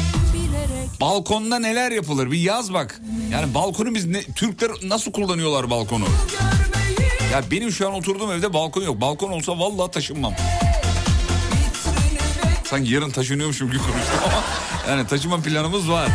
[1.02, 2.32] Balkonda neler yapılır?
[2.32, 3.02] Bir yaz bak.
[3.32, 6.06] Yani balkonu biz ne, Türkler nasıl kullanıyorlar balkonu?
[7.32, 9.02] Ya benim şu an oturduğum evde balkon yok.
[9.02, 10.34] Balkon olsa vallahi taşınmam.
[12.64, 14.44] Sanki yarın taşınıyormuşum gibi konuştum ama
[14.90, 16.10] yani taşıma planımız var.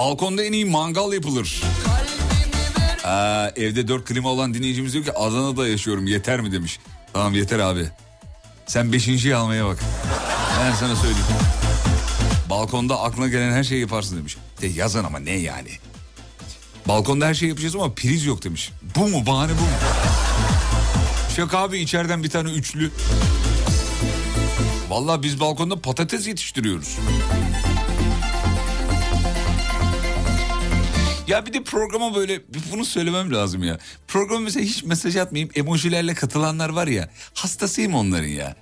[0.00, 1.62] Balkonda en iyi mangal yapılır.
[3.04, 6.78] Aa, evde dört klima olan dinleyicimiz diyor ki Adana'da yaşıyorum yeter mi demiş.
[7.12, 7.88] Tamam yeter abi.
[8.66, 9.78] Sen beşinciyi almaya bak.
[10.60, 11.26] Ben sana söyleyeyim.
[12.50, 14.36] Balkonda aklına gelen her şeyi yaparsın demiş.
[14.62, 15.70] De yazın ama ne yani?
[16.88, 18.70] Balkonda her şey yapacağız ama priz yok demiş.
[18.96, 19.68] Bu mu bahane bu mu?
[21.36, 22.90] Şaka abi içeriden bir tane üçlü.
[24.88, 26.96] Vallahi biz balkonda patates yetiştiriyoruz.
[31.30, 32.40] Ya bir de programa böyle
[32.72, 33.78] bunu söylemem lazım ya.
[34.08, 37.10] Programa mesela hiç mesaj atmayayım emojilerle katılanlar var ya.
[37.34, 38.56] Hastasıyım onların ya.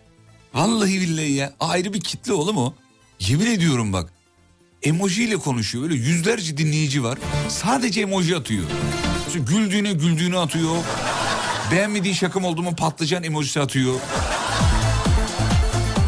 [0.55, 1.53] Vallahi billahi ya.
[1.61, 2.75] Ayrı bir kitle oğlum o.
[3.21, 4.13] Yemin ediyorum bak.
[4.83, 5.85] Emojiyle konuşuyor.
[5.85, 7.19] Böyle yüzlerce dinleyici var.
[7.49, 8.65] Sadece emoji atıyor.
[9.27, 10.77] Mesela güldüğüne güldüğünü atıyor.
[11.71, 13.95] Beğenmediği şakam oldu mu patlıcan emojisi atıyor.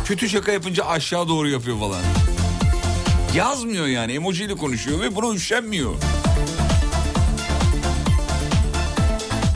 [0.05, 2.03] Kötü şaka yapınca aşağı doğru yapıyor falan.
[3.35, 5.95] Yazmıyor yani emojiyle konuşuyor ve buna üşenmiyor.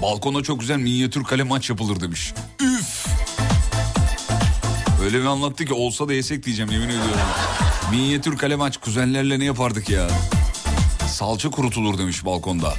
[0.04, 2.34] Balkonda çok güzel minyatür kale maç yapılır demiş.
[2.60, 3.06] Üf!
[5.04, 7.20] Öyle bir anlattı ki olsa da yesek diyeceğim yemin ediyorum.
[7.90, 10.08] Minyatür kale maç kuzenlerle ne yapardık ya?
[11.08, 12.74] Salça kurutulur demiş balkonda.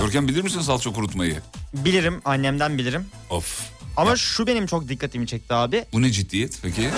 [0.00, 1.40] Görkem bilir misin salça kurutmayı?
[1.74, 3.06] Bilirim annemden bilirim.
[3.30, 3.60] Of.
[3.96, 5.84] Ama şu benim çok dikkatimi çekti abi.
[5.92, 6.90] Bu ne ciddiyet peki?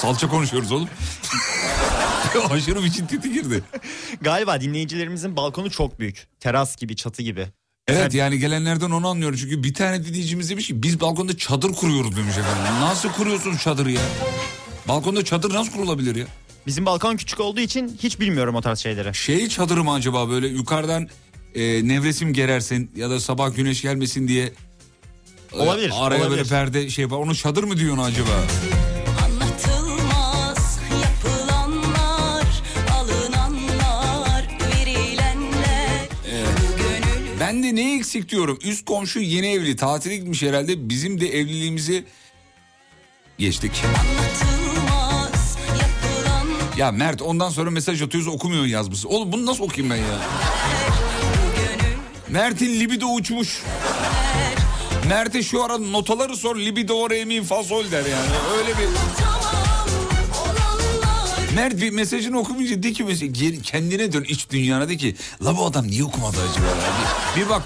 [0.00, 0.88] Salça konuşuyoruz oğlum.
[2.50, 3.62] Aşırı bir ciddiyete girdi.
[4.20, 6.28] Galiba dinleyicilerimizin balkonu çok büyük.
[6.40, 7.48] Teras gibi, çatı gibi.
[7.88, 9.38] Evet yani gelenlerden onu anlıyorum.
[9.40, 12.80] Çünkü bir tane dinleyicimiz demiş ki biz balkonda çadır kuruyoruz demiş efendim.
[12.80, 14.00] Nasıl kuruyorsunuz çadırı ya?
[14.88, 16.26] Balkonda çadır nasıl kurulabilir ya?
[16.66, 19.14] Bizim balkon küçük olduğu için hiç bilmiyorum o tarz şeyleri.
[19.14, 21.08] Şey çadırı mı acaba böyle yukarıdan
[21.54, 24.52] e, nevresim gerersin ya da sabah güneş gelmesin diye
[25.52, 26.48] e, Olabilir, araya böyle olabilir.
[26.48, 27.16] perde şey yapar.
[27.16, 28.30] Onu çadır mı diyorsun acaba?
[37.48, 38.58] Ben de ne eksik diyorum.
[38.62, 40.88] Üst komşu yeni evli tatile gitmiş herhalde.
[40.88, 42.04] Bizim de evliliğimizi
[43.38, 43.72] geçtik.
[46.76, 49.08] Ya Mert ondan sonra mesaj atıyoruz okumuyorsun yazmışsın.
[49.08, 50.18] Oğlum bunu nasıl okuyayım ben ya?
[52.28, 53.62] Mert'in libido uçmuş.
[55.08, 58.30] Mert'e şu ara notaları sor libido re mi fa sol der yani.
[58.58, 59.37] Öyle bir...
[61.58, 63.06] Mert bir mesajını okumayınca de ki
[63.62, 66.66] kendine dön iç dünyana de ki la bu adam niye okumadı acaba?
[67.36, 67.62] Bir, bir bak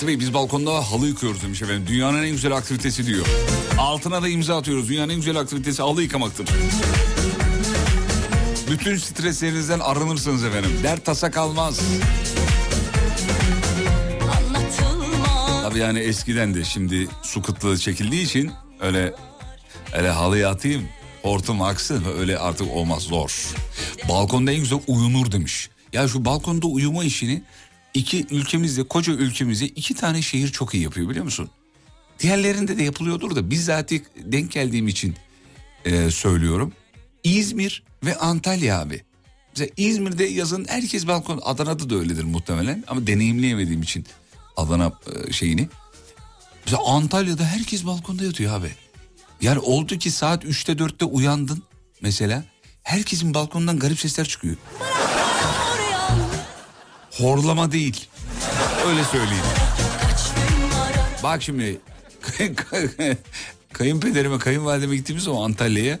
[0.00, 1.84] Fatih Bey biz balkonda halı yıkıyoruz demiş efendim.
[1.86, 3.26] Dünyanın en güzel aktivitesi diyor.
[3.78, 4.88] Altına da imza atıyoruz.
[4.88, 6.48] Dünyanın en güzel aktivitesi halı yıkamaktır.
[8.70, 10.70] Bütün streslerinizden arınırsınız efendim.
[10.82, 11.80] Dert tasa kalmaz.
[15.62, 19.14] Tabii yani eskiden de şimdi su kıtlığı çekildiği için öyle
[19.92, 20.88] öyle halıya atayım
[21.22, 23.54] hortum aksın öyle artık olmaz zor.
[24.08, 25.70] Balkonda en güzel uyunur demiş.
[25.92, 27.42] Ya şu balkonda uyuma işini
[27.94, 31.50] iki ülkemizde koca ülkemizde iki tane şehir çok iyi yapıyor biliyor musun?
[32.18, 35.16] Diğerlerinde de yapılıyordur da bizzat denk geldiğim için
[35.84, 36.72] e, söylüyorum.
[37.24, 39.02] İzmir ve Antalya abi.
[39.56, 44.06] Mesela İzmir'de yazın herkes balkon Adana'da da öyledir muhtemelen ama deneyimleyemediğim için
[44.56, 44.92] Adana
[45.28, 45.68] e, şeyini.
[46.64, 48.70] Mesela Antalya'da herkes balkonda yatıyor abi.
[49.42, 51.62] Yani oldu ki saat 3'te 4'te uyandın
[52.02, 52.44] mesela.
[52.82, 54.56] Herkesin balkondan garip sesler çıkıyor.
[57.10, 58.06] Horlama değil.
[58.86, 59.44] Öyle söyleyeyim.
[61.22, 61.80] Bak şimdi
[63.72, 65.98] kayınpederime kayınvalideme gittiğimiz zaman Antalya'ya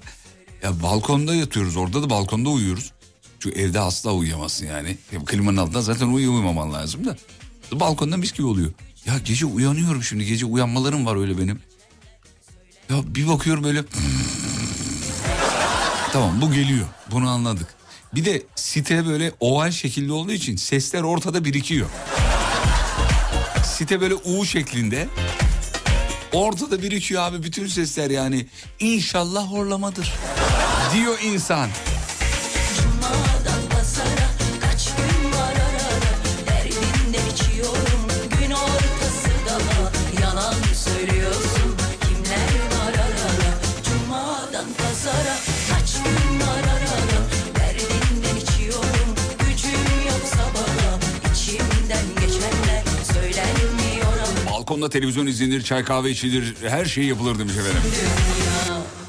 [0.62, 2.92] ya balkonda yatıyoruz orada da balkonda uyuyoruz.
[3.40, 4.98] Çünkü evde asla uyuyamazsın yani.
[5.12, 7.16] Ya klimanın altında zaten uyu uyumaman lazım da.
[7.72, 8.70] Balkonda mis gibi oluyor.
[9.06, 11.60] Ya gece uyanıyorum şimdi gece uyanmalarım var öyle benim.
[12.90, 13.84] Ya bir bakıyorum öyle.
[16.12, 17.74] tamam bu geliyor bunu anladık.
[18.14, 21.86] Bir de site böyle oval şekilde olduğu için sesler ortada birikiyor.
[23.64, 25.08] Site böyle U şeklinde.
[26.32, 28.46] Ortada birikiyor abi bütün sesler yani.
[28.80, 30.12] İnşallah horlamadır.
[30.94, 31.68] Diyor insan.
[54.70, 57.90] Balkonda televizyon izlenir, çay kahve içilir, her şey yapılır demiş efendim.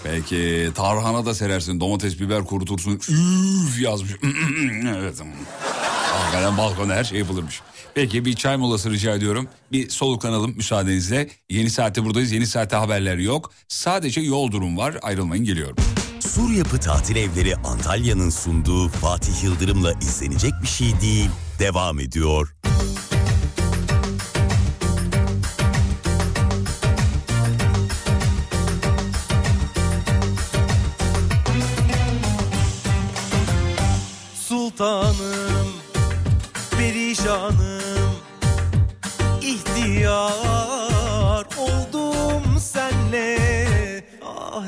[0.04, 2.92] Peki tarhana da serersin, domates, biber kurutursun.
[2.92, 4.12] Üf yazmış.
[4.98, 5.16] evet.
[6.14, 7.62] Hakikaten balkonda her şey yapılırmış.
[7.96, 9.48] Peki bir çay molası rica ediyorum.
[9.72, 11.30] Bir soluklanalım müsaadenizle.
[11.50, 12.32] Yeni saatte buradayız.
[12.32, 13.52] Yeni saatte haberler yok.
[13.68, 14.98] Sadece yol durum var.
[15.02, 15.76] Ayrılmayın geliyorum.
[16.20, 21.30] Sur Yapı Tatil Evleri Antalya'nın sunduğu Fatih Yıldırım'la izlenecek bir şey değil.
[21.60, 22.56] Devam ediyor.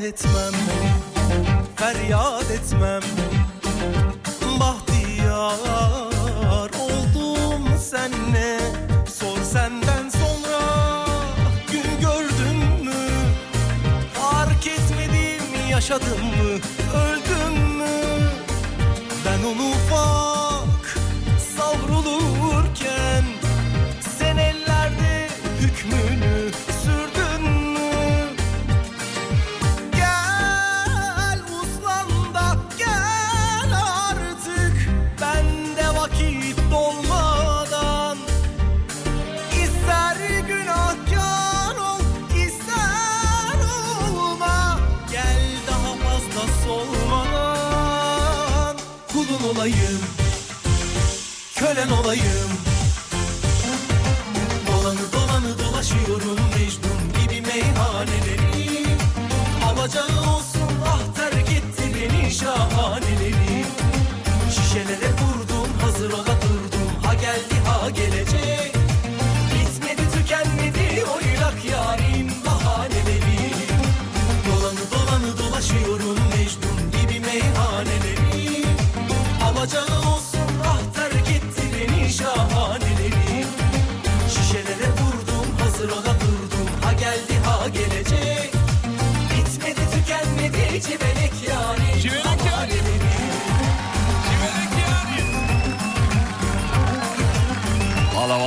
[0.03, 0.53] Etmem,
[1.75, 3.01] feryat etmem,
[4.59, 5.49] bahtiyar
[6.79, 8.59] oldum senle
[9.07, 10.59] Sor senden sonra
[11.71, 13.09] gün gördün mü,
[14.13, 16.42] fark etmedim yaşadım mı,
[51.73, 52.51] Kölen olayım.
[54.67, 58.85] Dolanı dolanı dolaşıyorum Mecnun gibi meyhaneleri.
[59.65, 63.65] Alacağı olsun ah terk etti beni şahaneleri.
[64.49, 68.72] Şişelere vurdum hazır ola durdum Ha geldi ha gelecek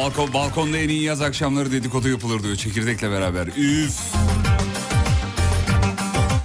[0.06, 3.46] balkon, balkonda en iyi yaz akşamları dedikodu yapılır diyor çekirdekle beraber.
[3.46, 4.00] Üf.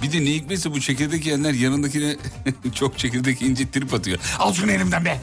[0.02, 2.16] Bir de ne hikmetse bu çekirdek yiyenler yanındakine
[2.74, 4.18] çok çekirdek incittirip atıyor.
[4.38, 5.20] Al şunu elimden be.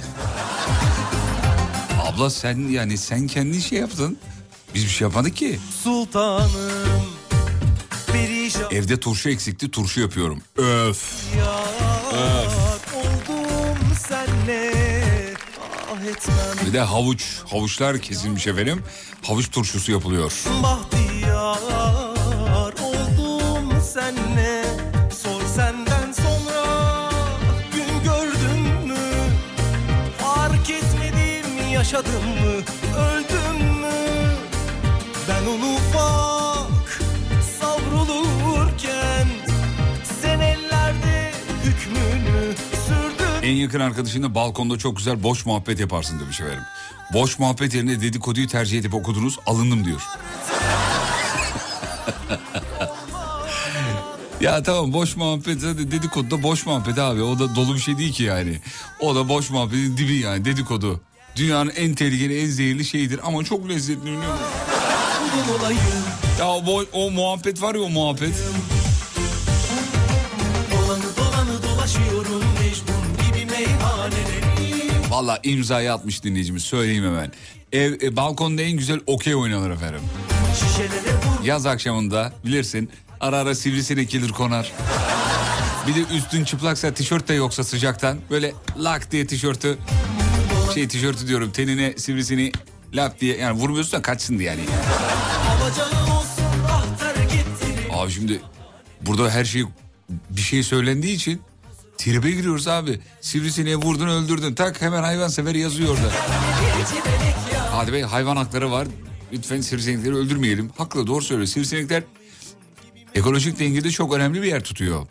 [2.02, 4.18] Abla sen yani sen kendi şey yaptın.
[4.76, 5.60] Biz bir şey yapmadık ki.
[5.84, 6.50] Sultanım
[8.12, 10.42] Perişan Evde turşu eksikti turşu yapıyorum.
[10.58, 11.24] Öf.
[11.38, 11.99] yar
[16.66, 17.24] Bir de havuç.
[17.50, 18.84] Havuçlar kesilmiş efendim.
[19.22, 20.34] Havuç turşusu yapılıyor.
[20.64, 20.99] Bahtiyar
[43.70, 46.64] yakın arkadaşınla balkonda çok güzel boş muhabbet yaparsın demiş efendim.
[47.14, 50.02] Boş muhabbet yerine dedikoduyu tercih edip okudunuz alındım diyor.
[54.42, 57.22] ya tamam boş muhabbet zaten dedikodu da boş muhabbet abi.
[57.22, 58.60] O da dolu bir şey değil ki yani.
[59.00, 61.02] O da boş muhabbetin dibi yani dedikodu.
[61.36, 64.12] Dünyanın en tehlikeli en zehirli şeyidir ama çok lezzetli
[66.40, 68.34] Ya o, o muhabbet var ya o muhabbet.
[75.20, 77.32] Valla imzayı atmış dinleyicimiz söyleyeyim hemen.
[77.72, 80.02] Ev, e, balkonda en güzel okey oynanır efendim.
[81.44, 82.90] Yaz akşamında bilirsin
[83.20, 84.72] ara ara sivrisinek gelir konar.
[85.88, 89.78] Bir de üstün çıplaksa tişört de yoksa sıcaktan böyle lak diye tişörtü
[90.74, 92.52] şey tişörtü diyorum tenine sivrisini
[92.94, 94.62] lak diye yani vurmuyorsun da kaçsın diye yani.
[97.92, 98.42] Abi şimdi
[99.02, 99.64] burada her şey
[100.30, 101.42] bir şey söylendiği için
[102.00, 103.00] tribe giriyoruz abi.
[103.22, 106.12] Sivrisineğe vurdun öldürdün tak hemen hayvansever yazıyor orada.
[107.72, 108.88] Hadi bey hayvan hakları var.
[109.34, 110.72] Lütfen sivrisinekleri öldürmeyelim.
[110.78, 111.48] Haklı doğru söylüyor.
[111.48, 112.04] Sivrisinekler
[113.16, 115.08] ekolojik dengede çok önemli bir yer tutuyor.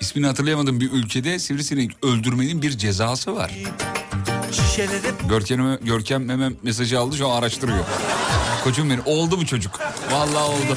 [0.00, 3.52] İsmini hatırlayamadığım bir ülkede sivrisinek öldürmenin bir cezası var.
[5.28, 7.84] Görkem, Görkem hemen mesajı aldı şu an araştırıyor.
[8.64, 9.80] Koçum benim oldu bu çocuk.
[10.10, 10.76] Vallahi oldu.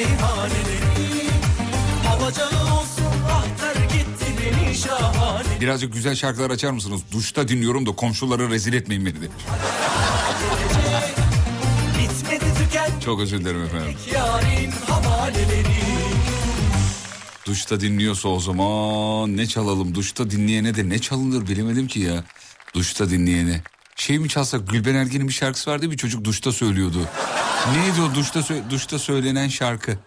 [0.00, 1.30] Meyhaneleri
[2.08, 3.04] Alacağı olsun
[3.60, 7.00] terk etti beni şahane Birazcık güzel şarkılar açar mısınız?
[7.12, 9.28] Duşta dinliyorum da komşuları rezil etmeyin beni de.
[11.98, 13.94] Bitmedi tüken Çok özür dilerim efendim.
[17.46, 19.94] Duşta dinliyorsa o zaman ne çalalım?
[19.94, 22.24] Duşta dinleyene de ne çalınır bilemedim ki ya.
[22.74, 23.62] Duşta dinleyene.
[24.00, 27.08] Şey mi çalsak Gülben Ergen'in bir şarkısı vardı bir çocuk duşta söylüyordu.
[27.76, 29.98] Neydi o duşta, sö- duşta söylenen şarkı?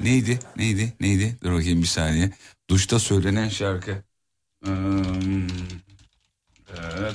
[0.00, 0.38] Neydi?
[0.56, 0.92] Neydi?
[1.00, 1.36] Neydi?
[1.44, 2.30] Dur bakayım bir saniye.
[2.70, 4.02] Duşta söylenen şarkı.
[6.76, 7.14] Evet.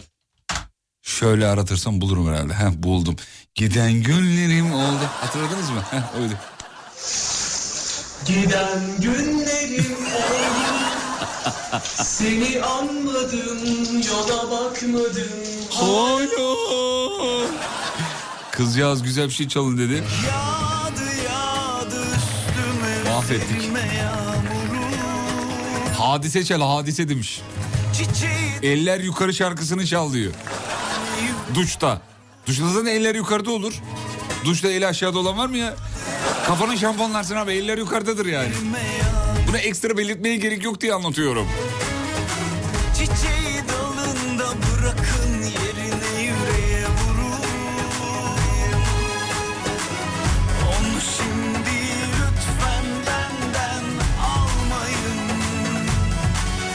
[1.01, 2.53] Şöyle aratırsam bulurum herhalde.
[2.53, 3.15] Heh, buldum.
[3.55, 5.03] Giden günlerim oldu.
[5.21, 5.81] Hatırladınız mı?
[5.91, 6.33] Heh, öyle.
[8.25, 9.90] Giden günlerim
[11.83, 13.59] Seni anmadım
[14.07, 15.29] yola bakmadım
[15.71, 16.55] Hala.
[18.51, 19.93] Kızcağız güzel bir şey çalın dedi.
[19.93, 23.71] Yağdı yağdı üstüme Mahvettik.
[25.97, 27.41] Hadise çal hadise demiş.
[27.93, 30.33] Çiçeği Eller yukarı şarkısını çal diyor.
[31.55, 32.01] Duşta.
[32.47, 33.73] Duşta zaten eller yukarıda olur.
[34.45, 35.73] Duşta eli aşağıda olan var mı ya?
[36.47, 38.49] Kafanın şampuanlarsın abi eller yukarıdadır yani.
[39.51, 41.47] Buna ekstra belirtmeye gerek yok diye anlatıyorum.
[42.93, 47.41] Çiçeği dalında bırakın yerine yüreğe vurun
[50.67, 51.77] Onu şimdi
[52.11, 53.83] lütfen benden
[54.23, 55.87] almayın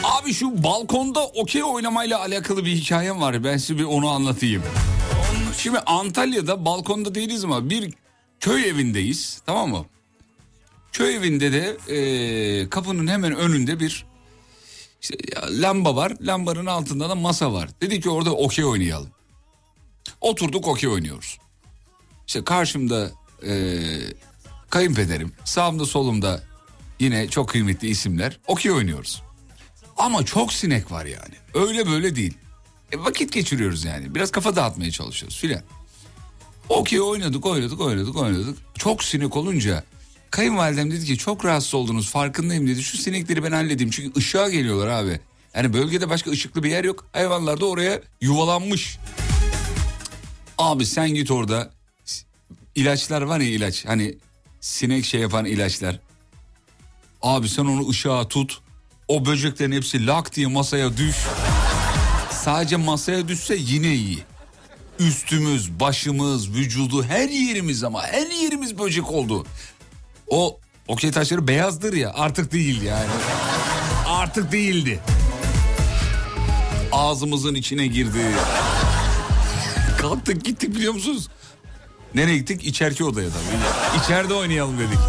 [0.03, 3.43] Abi şu balkonda okey oynamayla alakalı bir hikayem var.
[3.43, 4.63] Ben size bir onu anlatayım.
[5.57, 7.93] Şimdi Antalya'da balkonda değiliz ama bir
[8.39, 9.85] köy evindeyiz tamam mı?
[10.97, 14.05] Köy evinde de e, kapının hemen önünde bir
[15.01, 15.15] işte
[15.49, 16.13] lamba var.
[16.21, 17.69] Lambanın altında da masa var.
[17.81, 19.09] Dedi ki orada okey oynayalım.
[20.21, 21.37] Oturduk okey oynuyoruz.
[22.27, 23.11] İşte karşımda
[23.47, 23.79] e,
[24.69, 26.43] kayınpederim, sağımda solumda
[26.99, 29.23] yine çok kıymetli isimler okey oynuyoruz.
[29.97, 31.35] Ama çok sinek var yani.
[31.53, 32.33] Öyle böyle değil.
[32.91, 34.15] E, vakit geçiriyoruz yani.
[34.15, 35.61] Biraz kafa dağıtmaya çalışıyoruz filan.
[36.69, 38.57] Okey oynadık oynadık oynadık oynadık.
[38.75, 39.83] Çok sinek olunca
[40.31, 42.83] kayınvalidem dedi ki çok rahatsız oldunuz farkındayım dedi.
[42.83, 45.19] Şu sinekleri ben halledeyim çünkü ışığa geliyorlar abi.
[45.55, 47.05] Yani bölgede başka ışıklı bir yer yok.
[47.13, 48.97] Hayvanlar da oraya yuvalanmış.
[50.57, 51.71] Abi sen git orada
[52.75, 54.17] ilaçlar var ya ilaç hani
[54.61, 55.99] sinek şey yapan ilaçlar.
[57.21, 58.59] Abi sen onu ışığa tut.
[59.07, 61.15] O böceklerin hepsi lak diye masaya düş.
[62.31, 64.19] Sadece masaya düşse yine iyi.
[64.99, 69.45] Üstümüz, başımız, vücudu her yerimiz ama her yerimiz böcek oldu.
[70.29, 73.09] O okey taşları beyazdır ya artık değil yani.
[74.07, 74.99] Artık değildi.
[76.91, 78.25] Ağzımızın içine girdi.
[80.01, 81.27] Kalktık gittik biliyor musunuz?
[82.15, 82.65] Nereye gittik?
[82.65, 84.03] İçerki odaya tabii.
[84.03, 84.99] İçeride oynayalım dedik.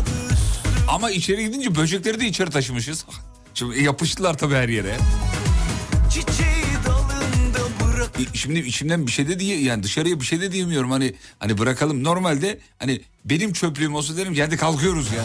[0.89, 3.05] Ama içeri gidince böcekleri de içeri taşımışız.
[3.55, 4.97] Şimdi yapıştılar tabii her yere.
[6.15, 6.48] Bırak
[8.35, 12.05] Şimdi içimden bir şey de diye yani dışarıya bir şey de diyemiyorum hani hani bırakalım.
[12.05, 15.25] Normalde hani benim çöplüğüm olsa derim ki hadi kalkıyoruz ya.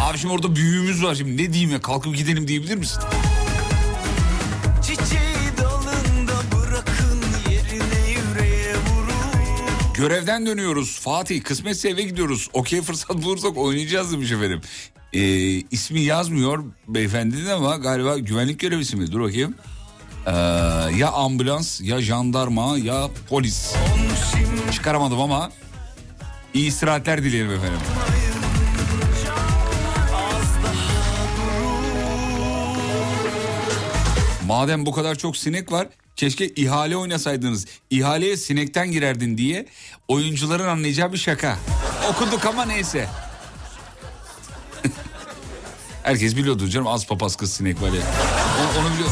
[0.00, 3.02] Abi şimdi orada büyüğümüz var şimdi ne diyeyim ya kalkıp gidelim diyebilir misin?
[9.94, 12.48] Görevden dönüyoruz Fatih kısmetse eve gidiyoruz.
[12.52, 14.60] Okey fırsat bulursak oynayacağız demiş efendim.
[15.12, 15.20] Ee,
[15.70, 19.12] ismi yazmıyor beyefendinin ama galiba güvenlik görevlisi mi?
[19.12, 19.54] Dur bakayım.
[20.26, 20.30] Ee,
[20.96, 23.74] ya ambulans ya jandarma ya polis.
[24.72, 25.50] Çıkaramadım ama
[26.54, 27.80] iyi istirahatler dileyelim efendim.
[34.46, 37.66] Madem bu kadar çok sinek var keşke ihale oynasaydınız.
[37.90, 39.66] İhaleye sinekten girerdin diye
[40.08, 41.58] oyuncuların anlayacağı bir şaka.
[42.10, 43.08] Okuduk ama neyse.
[46.02, 48.02] Herkes biliyordur canım az papaz kız sinek var ya.
[48.60, 49.10] Onu, onu biliyor.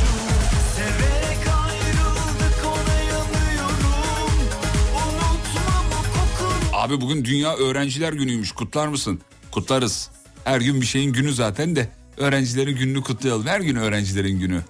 [6.78, 8.52] Abi bugün Dünya Öğrenciler Günü'ymüş.
[8.52, 9.20] Kutlar mısın?
[9.50, 10.10] Kutlarız.
[10.44, 13.46] Her gün bir şeyin günü zaten de öğrencilerin gününü kutlayalım.
[13.46, 14.62] Her gün öğrencilerin günü.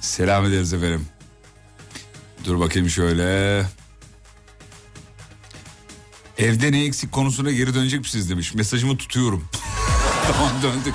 [0.00, 1.06] Selam ederiz efendim.
[2.44, 3.58] Dur bakayım şöyle.
[6.38, 8.54] Evde ne eksik konusuna geri dönecek misiniz demiş.
[8.54, 9.44] Mesajımı tutuyorum.
[10.32, 10.94] tamam döndük.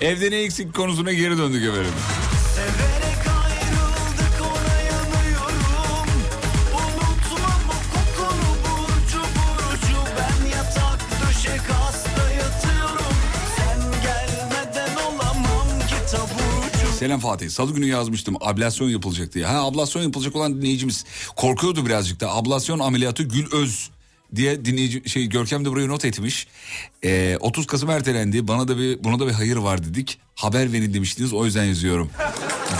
[0.00, 1.92] Evde ne eksik konusuna geri döndük efendim.
[16.98, 17.50] Selam Fatih.
[17.50, 18.36] Salı günü yazmıştım.
[18.40, 19.46] Ablasyon yapılacak diye.
[19.46, 21.04] Ha ablasyon yapılacak olan dinleyicimiz
[21.36, 22.34] korkuyordu birazcık da.
[22.34, 23.90] Ablasyon ameliyatı Gül Öz
[24.34, 26.46] diye dinleyici şey Görkem de buraya not etmiş.
[27.04, 28.48] Ee, 30 Kasım ertelendi.
[28.48, 30.18] Bana da bir buna da bir hayır var dedik.
[30.34, 31.32] Haber verin demiştiniz.
[31.32, 32.10] O yüzden yazıyorum.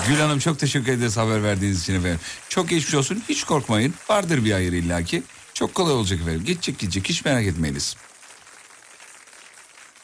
[0.09, 2.21] Gül Hanım çok teşekkür ederiz haber verdiğiniz için efendim.
[2.49, 3.23] Çok geçmiş olsun.
[3.29, 3.95] Hiç korkmayın.
[4.09, 5.23] Vardır bir hayır illaki.
[5.55, 6.45] Çok kolay olacak efendim.
[6.45, 7.09] Geçecek gidecek.
[7.09, 7.97] Hiç merak etmeyiniz.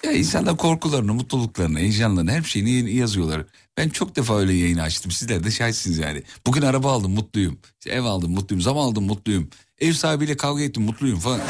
[0.05, 3.43] Ya insanlar korkularını, mutluluklarını, heyecanlarını her şeyini yazıyorlar.
[3.77, 5.11] Ben çok defa öyle yayın açtım.
[5.13, 6.23] Sizler de şahitsiniz yani.
[6.47, 7.59] Bugün araba aldım mutluyum.
[7.87, 8.61] Ev aldım mutluyum.
[8.63, 9.51] Zam aldım mutluyum.
[9.81, 11.41] Ev sahibiyle kavga ettim mutluyum falan.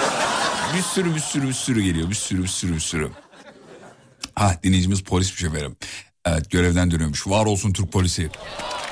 [0.76, 2.10] Bir sürü bir sürü bir sürü geliyor.
[2.10, 3.10] Bir sürü bir sürü bir sürü.
[4.36, 5.76] Ah dinleyicimiz polismiş efendim.
[6.26, 7.26] Evet görevden dönüyormuş.
[7.26, 8.30] Var olsun Türk polisi.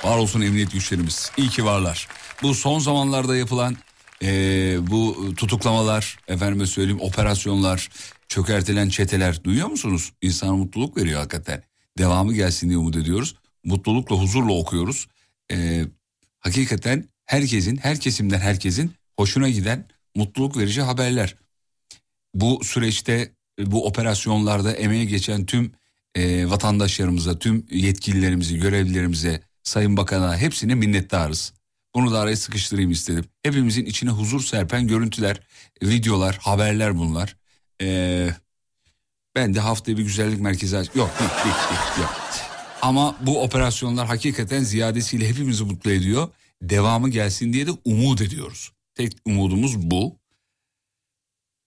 [0.04, 1.30] Var olsun emniyet güçlerimiz.
[1.36, 2.08] İyi ki varlar.
[2.42, 3.76] Bu son zamanlarda yapılan
[4.20, 7.88] eee, bu tutuklamalar, efendime söyleyeyim operasyonlar,
[8.28, 10.12] çökertilen çeteler duyuyor musunuz?
[10.22, 11.62] İnsana mutluluk veriyor hakikaten.
[11.98, 13.34] Devamı gelsin diye umut ediyoruz.
[13.64, 15.06] Mutlulukla, huzurla okuyoruz.
[15.50, 15.86] Eee,
[16.38, 21.36] hakikaten herkesin, her kesimden herkesin hoşuna giden mutluluk verici haberler.
[22.34, 25.72] Bu süreçte, bu operasyonlarda emeğe geçen tüm
[26.14, 31.52] e, vatandaşlarımıza, tüm yetkililerimizi, görevlilerimize, Sayın Bakan'a hepsine minnettarız.
[31.94, 33.24] Bunu da araya sıkıştırayım istedim.
[33.42, 35.40] Hepimizin içine huzur serpen görüntüler,
[35.82, 37.36] videolar, haberler bunlar.
[37.82, 38.30] Ee,
[39.36, 40.90] ben de haftaya bir güzellik merkezi aç...
[40.94, 42.14] Yok değil, değil, yok.
[42.82, 46.28] Ama bu operasyonlar hakikaten ziyadesiyle hepimizi mutlu ediyor.
[46.62, 48.72] Devamı gelsin diye de umut ediyoruz.
[48.94, 50.18] Tek umudumuz bu.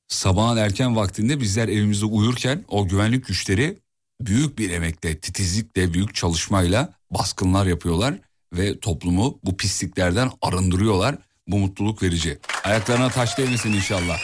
[0.07, 3.77] Sabahın erken vaktinde bizler evimizde uyurken o güvenlik güçleri
[4.21, 8.15] büyük bir emekle, titizlikle, büyük çalışmayla baskınlar yapıyorlar
[8.53, 11.17] ve toplumu bu pisliklerden arındırıyorlar.
[11.47, 12.39] Bu mutluluk verici.
[12.63, 14.23] Ayaklarına taş değmesin inşallah.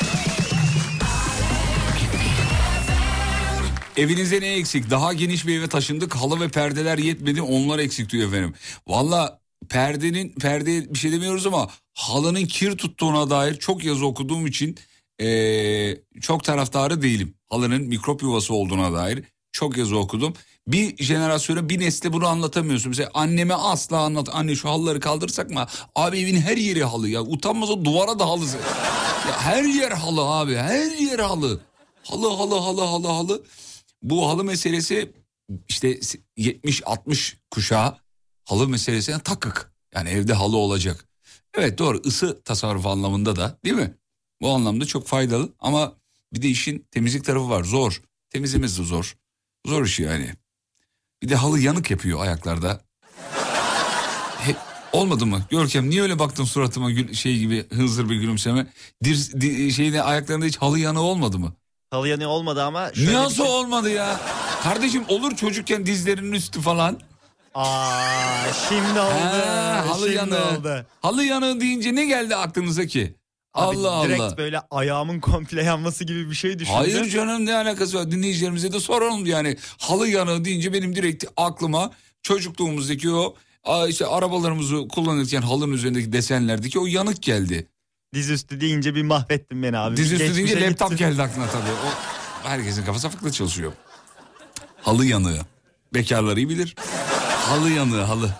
[3.97, 4.89] Evinizde ne eksik?
[4.89, 6.15] Daha geniş bir eve taşındık.
[6.15, 7.41] Halı ve perdeler yetmedi.
[7.41, 8.53] Onlar eksik diyor efendim.
[8.87, 9.39] Valla
[9.69, 14.77] perdenin perdeye bir şey demiyoruz ama halının kir tuttuğuna dair çok yazı okuduğum için
[15.19, 17.33] eee, çok taraftarı değilim.
[17.49, 20.33] Halının mikrop yuvası olduğuna dair çok yazı okudum.
[20.67, 22.89] Bir jenerasyona bir nesle bunu anlatamıyorsun.
[22.89, 24.29] Mesela anneme asla anlat.
[24.33, 25.67] Anne şu halıları kaldırsak mı?
[25.95, 27.21] Abi evin her yeri halı ya.
[27.21, 28.45] Utanmaz o duvara da halı.
[29.27, 30.55] Ya her yer halı abi.
[30.55, 31.61] Her yer halı.
[32.03, 33.43] Halı halı halı halı halı.
[34.02, 35.12] Bu halı meselesi
[35.70, 35.99] işte
[36.38, 37.97] 70-60 kuşağı
[38.45, 39.72] halı meselesine takık.
[39.95, 41.06] Yani evde halı olacak.
[41.54, 43.97] Evet doğru ısı tasarrufu anlamında da değil mi?
[44.41, 45.93] Bu anlamda çok faydalı ama
[46.34, 48.02] bir de işin temizlik tarafı var zor.
[48.30, 49.18] Temizlemesi de zor.
[49.66, 50.34] Zor iş yani.
[51.24, 52.82] Bir de halı yanık yapıyor ayaklarda.
[54.38, 54.56] He,
[54.91, 55.45] olmadı mı?
[55.49, 58.68] Görkem niye öyle baktın suratıma gül, şey gibi hızır bir gülümseme?
[59.04, 61.54] Dir, di- şeyde ayaklarında hiç halı yanığı olmadı mı?
[61.91, 64.19] Halı yanı olmadı ama şöyle bir Nasıl şey- olmadı ya?
[64.63, 66.99] Kardeşim olur çocukken dizlerinin üstü falan.
[67.55, 69.11] Aa şimdi oldu.
[69.11, 70.57] Ha, halı şimdi yanığı.
[70.59, 70.85] oldu.
[71.01, 73.15] Halı yanığı deyince ne geldi aklınıza ki?
[73.53, 74.37] Abi Allah direkt Allah.
[74.37, 76.77] böyle ayağımın komple yanması gibi bir şey düşündüm.
[76.77, 79.57] Hayır canım ne alakası var dinleyicilerimize de soralım yani.
[79.77, 81.91] Halı yanığı deyince benim direkt aklıma
[82.23, 83.35] çocukluğumuzdaki o
[83.87, 87.67] işte arabalarımızı kullanırken halının üzerindeki desenlerdeki o yanık geldi.
[88.14, 89.97] Dizüstü deyince bir mahvettin beni abi.
[89.97, 91.05] Dizüstü deyince laptop gittin.
[91.05, 91.72] geldi aklına tabii.
[91.72, 91.89] O,
[92.49, 93.74] herkesin kafası farklı çalışıyor.
[94.82, 95.39] Halı yanığı.
[95.93, 96.76] Bekarlar iyi bilir.
[97.30, 98.36] Halı yanığı halı.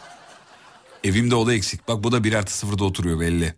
[1.04, 1.88] Evimde oda eksik.
[1.88, 3.54] Bak bu da bir artı sıfırda oturuyor belli.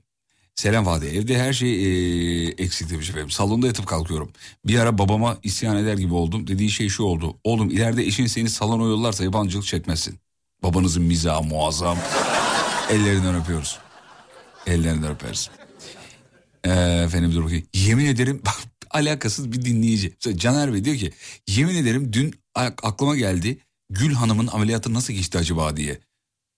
[0.55, 1.11] Selam Fatih.
[1.11, 3.31] Evde her şey eee, eksik demiş efendim.
[3.31, 4.31] Salonda yatıp kalkıyorum.
[4.65, 6.47] Bir ara babama isyan eder gibi oldum.
[6.47, 7.37] Dediği şey şu oldu.
[7.43, 10.19] Oğlum ileride eşin seni salona yollarsa yabancılık çekmezsin.
[10.63, 11.97] Babanızın mizahı muazzam.
[12.89, 13.79] Ellerinden öpüyoruz.
[14.67, 15.49] Ellerinden öperiz.
[16.65, 16.69] Ee,
[17.05, 17.67] efendim dur bakayım.
[17.73, 18.41] Yemin ederim
[18.91, 20.13] alakasız bir dinleyici.
[20.15, 21.11] Mesela Caner Bey diyor ki
[21.47, 23.57] yemin ederim dün aklıma geldi
[23.89, 25.99] Gül Hanım'ın ameliyatı nasıl geçti acaba diye.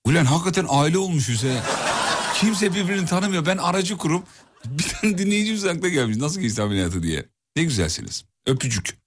[0.05, 1.61] Ulan hakikaten aile olmuşuz he.
[2.35, 3.45] Kimse birbirini tanımıyor.
[3.45, 4.27] Ben aracı kurup
[4.65, 6.17] bir tane dinleyicimiz akla gelmiş.
[6.17, 7.25] Nasıl geçti ameliyatı diye.
[7.55, 8.25] Ne güzelsiniz.
[8.45, 8.97] Öpücük.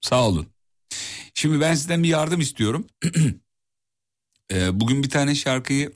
[0.00, 0.46] Sağ olun.
[1.34, 2.86] Şimdi ben sizden bir yardım istiyorum.
[4.52, 5.92] Ee, bugün bir tane şarkıyı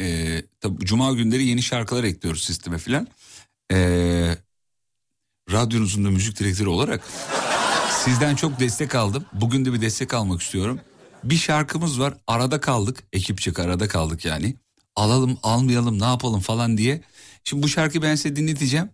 [0.00, 3.08] e, tabii Cuma günleri yeni şarkılar ekliyoruz sisteme filan.
[3.72, 4.36] Ee,
[5.52, 7.00] radyonuzun da müzik direktörü olarak
[8.04, 9.24] sizden çok destek aldım.
[9.32, 10.80] Bugün de bir destek almak istiyorum.
[11.24, 14.56] Bir şarkımız var arada kaldık ekipçek arada kaldık yani.
[14.96, 17.00] Alalım almayalım ne yapalım falan diye.
[17.44, 18.90] Şimdi bu şarkıyı ben size dinleteceğim.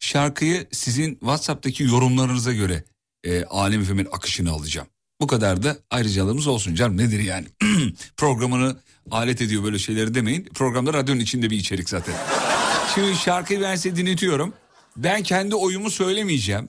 [0.00, 2.84] Şarkıyı sizin WhatsApp'taki yorumlarınıza göre
[3.24, 4.88] e, Alem Efem'in akışını alacağım.
[5.20, 7.46] Bu kadar da ayrıcalığımız olsun canım nedir yani.
[8.16, 8.76] Programını
[9.10, 10.44] alet ediyor böyle şeyleri demeyin.
[10.44, 12.14] Programda radyonun içinde bir içerik zaten.
[12.94, 14.54] Şimdi şarkıyı ben size dinletiyorum.
[14.96, 16.68] Ben kendi oyumu söylemeyeceğim.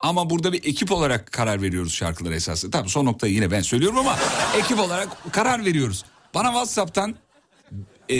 [0.00, 2.78] Ama burada bir ekip olarak karar veriyoruz şarkılara esasında.
[2.78, 4.18] Tabii son noktayı yine ben söylüyorum ama
[4.58, 6.04] ekip olarak karar veriyoruz.
[6.34, 7.14] Bana WhatsApp'tan
[8.10, 8.16] e,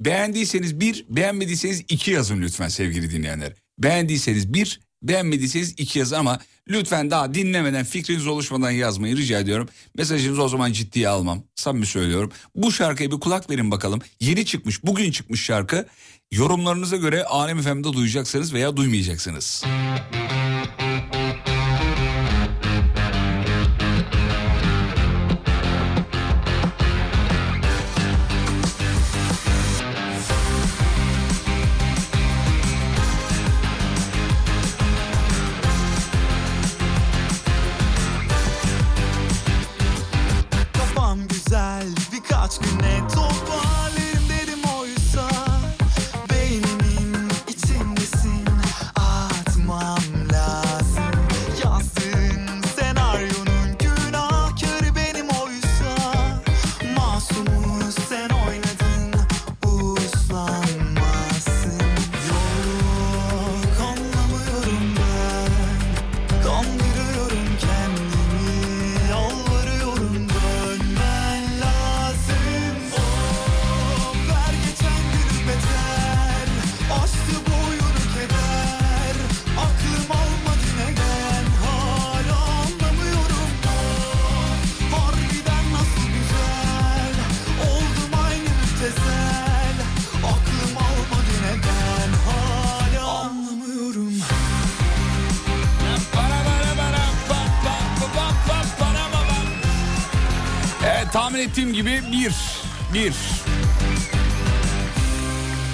[0.00, 3.52] beğendiyseniz bir, beğenmediyseniz iki yazın lütfen sevgili dinleyenler.
[3.78, 6.38] Beğendiyseniz bir, beğenmediyseniz iki yazın ama
[6.68, 9.68] lütfen daha dinlemeden fikriniz oluşmadan yazmayı rica ediyorum.
[9.96, 11.42] Mesajınızı o zaman ciddiye almam.
[11.54, 12.32] Samimi söylüyorum.
[12.54, 14.00] Bu şarkıya bir kulak verin bakalım.
[14.20, 15.86] Yeni çıkmış, bugün çıkmış şarkı.
[16.32, 19.64] Yorumlarınıza göre Alem FM'de duyacaksınız veya duymayacaksınız.
[19.64, 20.29] Kafam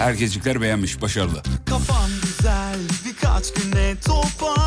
[0.06, 1.42] Herkeslikler beğenmiş, başarılı.
[1.66, 4.65] Kafam güzel birkaç güne toparlarım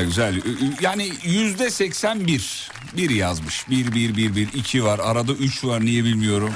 [0.00, 0.42] Güzel güzel.
[0.80, 2.70] Yani yüzde seksen bir.
[2.96, 3.70] Bir yazmış.
[3.70, 4.48] Bir, bir, bir, bir.
[4.52, 4.98] iki var.
[5.02, 6.50] Arada üç var niye bilmiyorum.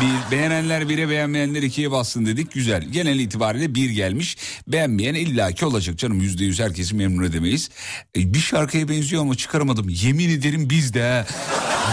[0.00, 2.52] Bir, beğenenler bire beğenmeyenler ikiye bassın dedik.
[2.52, 2.82] Güzel.
[2.82, 4.36] Genel itibariyle bir gelmiş.
[4.68, 6.20] Beğenmeyen illaki olacak canım.
[6.20, 7.70] Yüzde yüz herkesi memnun edemeyiz.
[8.16, 9.88] E, bir şarkıya benziyor ama çıkaramadım.
[9.88, 11.26] Yemin ederim biz de.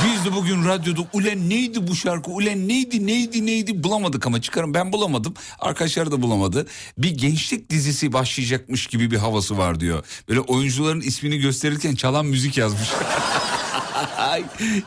[0.06, 2.32] Biz de bugün radyoda ulen neydi bu şarkı?
[2.32, 4.74] Ulen neydi neydi neydi bulamadık ama çıkarım.
[4.74, 5.34] Ben bulamadım.
[5.60, 6.68] Arkadaşlar da bulamadı.
[6.98, 10.06] Bir gençlik dizisi başlayacakmış gibi bir havası var diyor.
[10.30, 12.90] Böyle oyuncuların ismini gösterirken çalan müzik yazmış.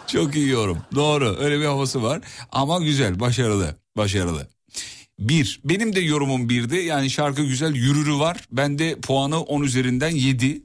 [0.07, 0.79] Çok iyi yorum.
[0.95, 2.21] Doğru öyle bir havası var.
[2.53, 4.49] Ama güzel başarılı başarılı.
[5.19, 8.37] Bir benim de yorumum birdi yani şarkı güzel yürürü var.
[8.53, 10.63] Ben de puanı 10 üzerinden 7.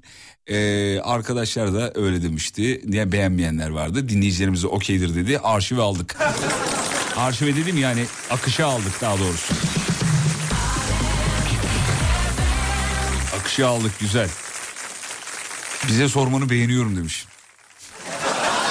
[0.47, 2.81] Ee, arkadaşlar da öyle demişti.
[2.85, 4.09] Niye beğenmeyenler vardı.
[4.09, 5.39] Dinleyicilerimize okeydir dedi.
[5.39, 6.17] Arşive aldık.
[7.17, 9.53] Arşive dedim yani akışa aldık daha doğrusu.
[13.39, 14.29] Akışa aldık güzel.
[15.87, 17.25] Bize sormanı beğeniyorum demiş.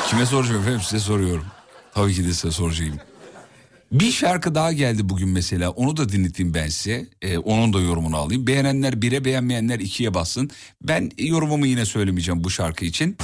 [0.09, 1.47] Kime soracağım efendim size soruyorum.
[1.95, 3.01] Tabii ki de size soracağım.
[3.93, 7.07] Bir şarkı daha geldi bugün mesela onu da dinleteyim ben size.
[7.23, 8.47] Ee, onun da yorumunu alayım.
[8.47, 10.51] Beğenenler bire beğenmeyenler ikiye bassın.
[10.83, 13.17] Ben yorumumu yine söylemeyeceğim bu şarkı için.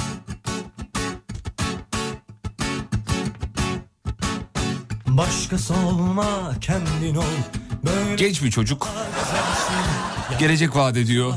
[5.07, 7.23] Başkası olma kendin ol
[7.85, 8.87] Böyle Genç bir çocuk.
[10.39, 11.33] Gelecek vaat ediyor.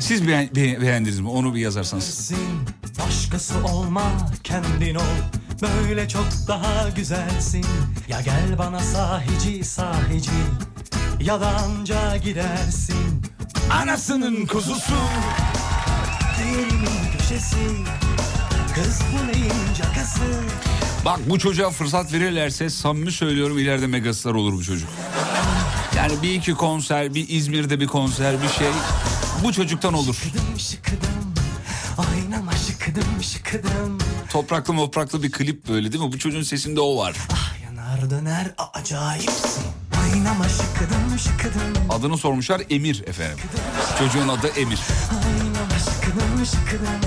[0.00, 1.28] Siz beğen- be- beğendiniz mi?
[1.28, 2.32] Onu bir yazarsanız.
[3.06, 4.02] Başkası olma
[4.44, 5.02] kendin ol
[5.62, 7.66] Böyle çok daha güzelsin.
[8.08, 10.30] Ya gel bana sahici sahici.
[11.20, 13.22] Ya da anca gidersin.
[13.70, 14.94] Anasının kuzusu.
[16.38, 17.56] Değerimin köşesi.
[18.74, 20.20] Kız bu neyin cakası
[21.04, 24.88] Bak bu çocuğa fırsat verirlerse samimi söylüyorum ileride megastar olur bu çocuk.
[25.96, 28.68] Yani bir iki konser, bir İzmir'de bir konser, bir şey.
[29.44, 30.14] Bu çocuktan olur.
[30.14, 31.34] Şıkıdım şıkıdım.
[31.98, 33.98] Oynama şıkıdım şıkıdım
[34.34, 36.12] Topraklı mopraklı bir klip böyle değil mi?
[36.12, 37.16] Bu çocuğun sesinde o var.
[37.32, 39.64] Ah yanar döner acayipsin
[40.48, 43.38] şıkıdım şıkıdım Adını sormuşlar Emir efendim.
[43.98, 44.78] Çocuğun adı Emir.
[45.12, 47.00] Oynama şıkıdım şıkıdım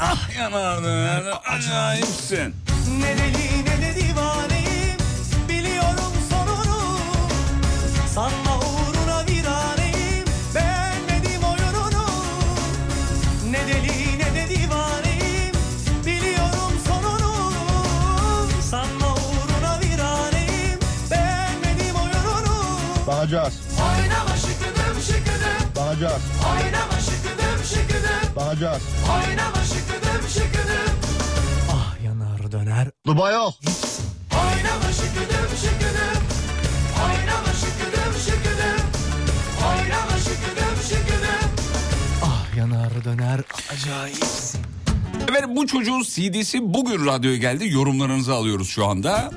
[0.00, 2.54] Ah yanardın acayipsin.
[3.00, 3.16] Ne
[23.24, 23.54] Bakacağız.
[23.80, 26.22] Oynama şıkıdım şıkıdım Bakacağız.
[26.52, 28.82] Oynama şıkıdım şıkıdım Bakacağız.
[29.14, 30.94] Oynama şıkıdım şıkıdım
[31.72, 33.54] Ah yanar döner Duba yok.
[34.34, 36.22] Oynama şıkıdım şıkıdım
[37.04, 38.86] Oynama şıkıdım şıkıdım
[39.68, 41.50] Oynama şıkıdım şıkıdım
[42.22, 43.40] Ah yanar döner
[43.72, 44.60] acayipsin
[45.28, 47.68] Efendim bu çocuğun CD'si bugün radyoya geldi.
[47.68, 49.30] Yorumlarınızı alıyoruz şu anda.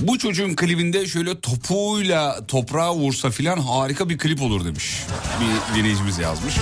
[0.00, 5.02] Bu çocuğun klibinde şöyle topuğuyla toprağa vursa filan harika bir klip olur demiş.
[5.40, 6.54] Bir dinleyicimiz yazmış.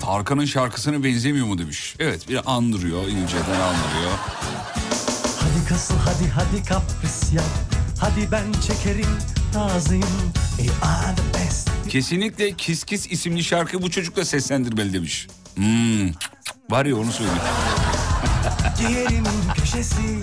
[0.00, 1.94] Tarkan'ın şarkısına benzemiyor mu demiş.
[1.98, 4.12] Evet bir andırıyor, inceden andırıyor.
[5.40, 7.44] Hadi kasıl hadi hadi kapris yap
[8.00, 9.18] Hadi ben çekerim
[9.54, 10.08] razıyım
[11.88, 15.28] Kesinlikle Kiss Kiss isimli şarkı bu çocukla seslendirmeli demiş.
[15.54, 16.10] Hmm,
[16.70, 17.40] var ya onu söyleyeyim.
[18.78, 20.18] Ciğerimin köşesi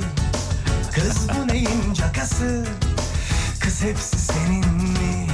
[0.93, 2.65] Kız bu neyin cakası
[3.59, 5.27] Kız hepsi senin mi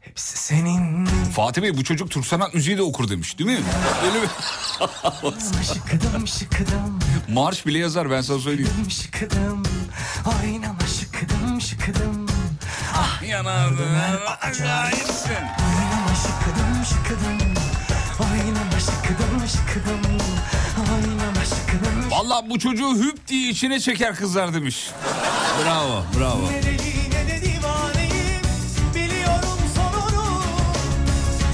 [0.00, 3.64] Hepsi senin mi Fatih Bey bu çocuk Türk sanat müziği de okur demiş değil mi?
[4.04, 4.26] Öyle mi?
[5.74, 8.70] Şıkıdım şıkıdım Marş bile yazar ben sana söyleyeyim.
[8.90, 9.62] şıkıdım
[10.26, 12.26] Oynama şıkıdım şıkıdım
[12.94, 13.96] Ah yanardın
[14.40, 15.30] acayipsin.
[15.30, 17.69] Oynama şıkıdım şıkıdım
[22.10, 24.90] Valla bu çocuğu hüp diye içine çeker kızlar demiş.
[25.64, 26.42] Bravo bravo.
[26.52, 28.42] Ne deli ne de divaneyim
[28.94, 30.42] Biliyorum sonunu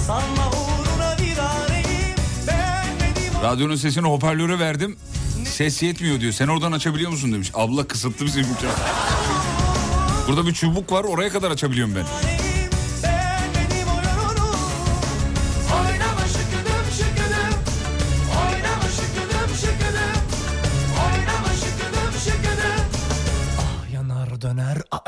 [0.06, 4.96] Sanma uğruna viraneyim Beğenmedim Radyonun sesini hoparlöre verdim.
[5.44, 6.32] Ses yetmiyor diyor.
[6.32, 7.50] Sen oradan açabiliyor musun demiş.
[7.54, 8.70] Abla kısıtlı bizim imkan.
[10.28, 12.35] Burada bir çubuk var oraya kadar açabiliyorum ben.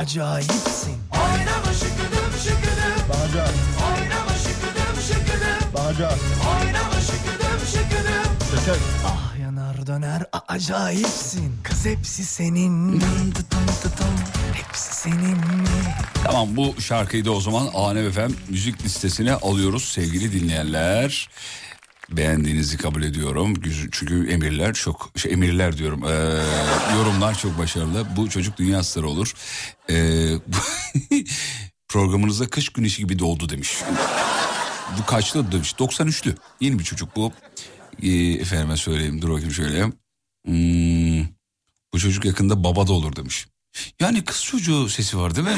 [0.08, 3.50] Acayipsin Oynama şıkıdım şıkıdım Bakacağız.
[3.88, 6.20] Oynama şıkıdım şıkıdım Bakacağız.
[6.50, 8.76] Oynama şıkıdım şıkıdım Çeker.
[9.06, 13.00] Ah yanar döner a- acayipsin Kız hepsi senin.
[14.52, 15.68] Hepsi senin mi?
[16.24, 21.28] Tamam bu şarkıyı da o zaman Alem FM müzik listesine alıyoruz sevgili dinleyenler.
[22.10, 23.54] Beğendiğinizi kabul ediyorum.
[23.92, 26.04] Çünkü emirler çok şey emirler diyorum.
[26.04, 26.42] Ee,
[26.96, 28.06] yorumlar çok başarılı.
[28.16, 29.34] Bu çocuk dünya starı olur.
[29.90, 30.34] Ee,
[31.88, 33.78] programınıza kış güneşi gibi doğdu demiş.
[34.98, 35.72] Bu kaçlı demiş?
[35.72, 36.34] 93'lü.
[36.60, 37.32] Yeni bir çocuk bu.
[38.02, 39.84] Ee, efendime söyleyeyim dur bakayım şöyle.
[40.46, 41.26] Hmm,
[41.94, 43.46] bu çocuk yakında baba da olur demiş.
[44.00, 45.56] Yani kız çocuğu sesi var değil mi?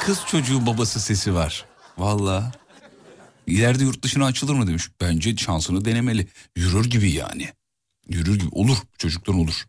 [0.00, 1.64] Kız çocuğu babası sesi var.
[1.98, 2.52] Valla.
[3.48, 4.88] İleride yurt dışına açılır mı demiş.
[5.00, 6.28] Bence şansını denemeli.
[6.56, 7.48] Yürür gibi yani.
[8.08, 8.48] Yürür gibi.
[8.52, 8.76] Olur.
[8.98, 9.66] Çocuktan olur.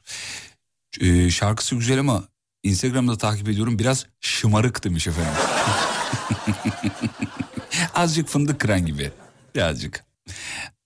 [0.99, 2.23] Ee, şarkısı güzel ama
[2.63, 3.79] Instagram'da takip ediyorum.
[3.79, 5.33] Biraz şımarık demiş efendim.
[7.95, 9.11] Azıcık fındık kıran gibi.
[9.55, 10.05] Birazcık.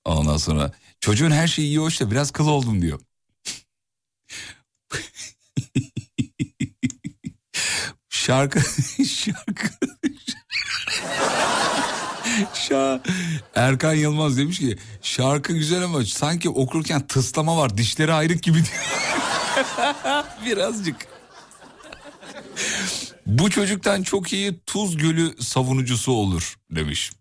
[0.05, 2.99] Ondan sonra çocuğun her şeyi iyi hoş da biraz kıl oldum diyor.
[8.09, 8.61] Şarkı
[9.05, 9.69] şarkı
[12.53, 13.01] Şa
[13.55, 18.57] Erkan Yılmaz demiş ki şarkı güzel ama sanki okurken tıslama var dişleri ayrık gibi.
[20.45, 20.95] Birazcık.
[23.25, 27.11] Bu çocuktan çok iyi Tuz Gölü savunucusu olur demiş.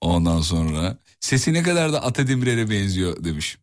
[0.00, 2.28] Ondan sonra sesi ne kadar da Ata
[2.70, 3.58] benziyor demiş.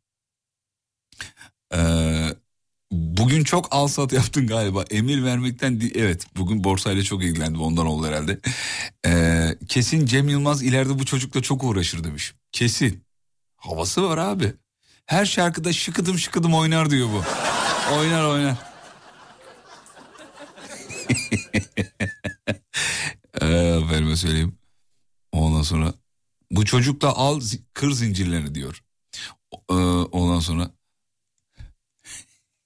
[1.73, 2.35] Ee,
[2.91, 4.85] bugün çok al sat yaptın galiba.
[4.89, 8.39] Emir vermekten evet bugün borsayla çok ilgilendim ondan oldu herhalde.
[9.05, 12.33] Ee, kesin Cem Yılmaz ileride bu çocukla çok uğraşır demiş.
[12.51, 13.03] Kesin.
[13.57, 14.53] Havası var abi.
[15.05, 17.23] Her şarkıda şıkıdım şıkıdım oynar diyor bu.
[17.95, 18.57] oynar oynar.
[24.11, 24.57] ee, söyleyeyim.
[25.31, 25.93] Ondan sonra
[26.51, 27.41] bu çocukla al
[27.73, 28.83] kır zincirlerini diyor.
[29.69, 29.73] Ee,
[30.11, 30.71] ondan sonra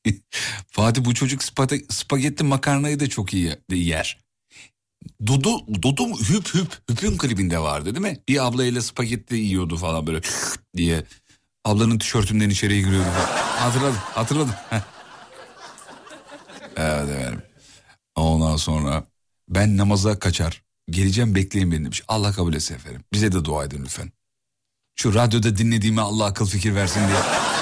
[0.72, 1.44] Fatih bu çocuk
[1.90, 4.26] spagetti makarnayı da çok iyi yer.
[5.26, 6.18] Dudu, Dudu mu?
[6.20, 8.20] hüp hüp hüpün klibinde vardı değil mi?
[8.30, 10.22] Bir ablayla spagetti yiyordu falan böyle
[10.78, 11.04] diye.
[11.66, 13.08] Ablanın tişörtünden içeriye giriyordu.
[13.60, 14.54] Hatırladım hatırladım.
[16.78, 17.42] Evet efendim.
[18.16, 19.04] Ondan sonra
[19.50, 20.64] ben namaza kaçar.
[20.90, 22.02] Geleceğim bekleyin beni demiş.
[22.08, 23.04] Allah kabul etsin efendim.
[23.14, 24.12] Bize de dua edin lütfen.
[24.96, 27.18] Şu radyoda dinlediğime Allah akıl fikir versin diye.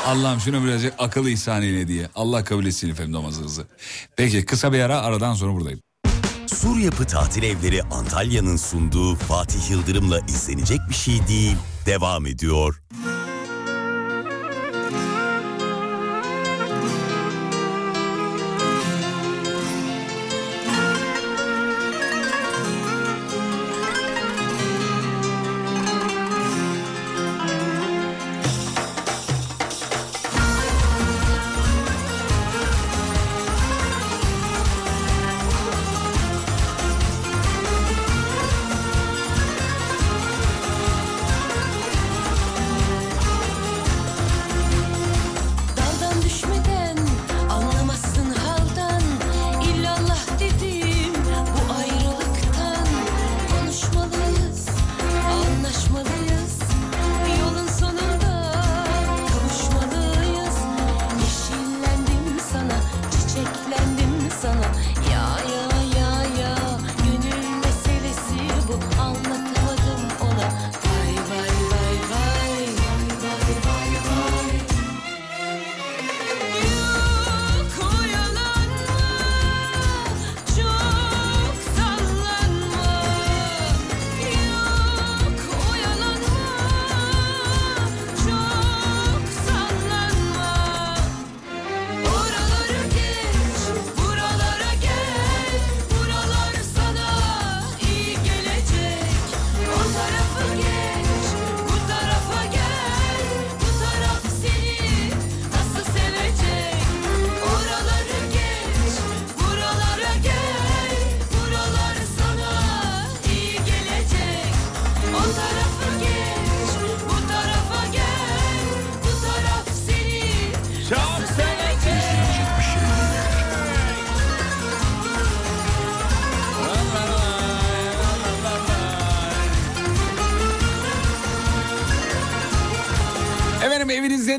[0.05, 2.09] Allah'ım şuna birazcık akıl ihsan eyle diye.
[2.15, 3.67] Allah kabul etsin efendim namazınızı.
[4.15, 5.79] Peki kısa bir ara aradan sonra buradayım.
[6.47, 11.55] Sur Yapı Tatil Evleri Antalya'nın sunduğu Fatih Yıldırım'la izlenecek bir şey değil.
[11.85, 12.81] Devam ediyor.
[12.93, 13.22] Daldan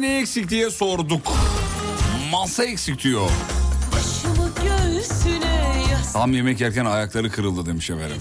[0.05, 1.33] ne eksik diye sorduk.
[2.31, 3.31] Masa eksik diyor.
[6.13, 8.17] Tam yemek yerken ayakları kırıldı demiş efendim.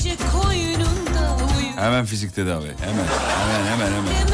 [1.75, 2.67] Hemen fizik tedavi.
[2.81, 3.05] Hemen
[3.39, 4.33] hemen hemen hemen.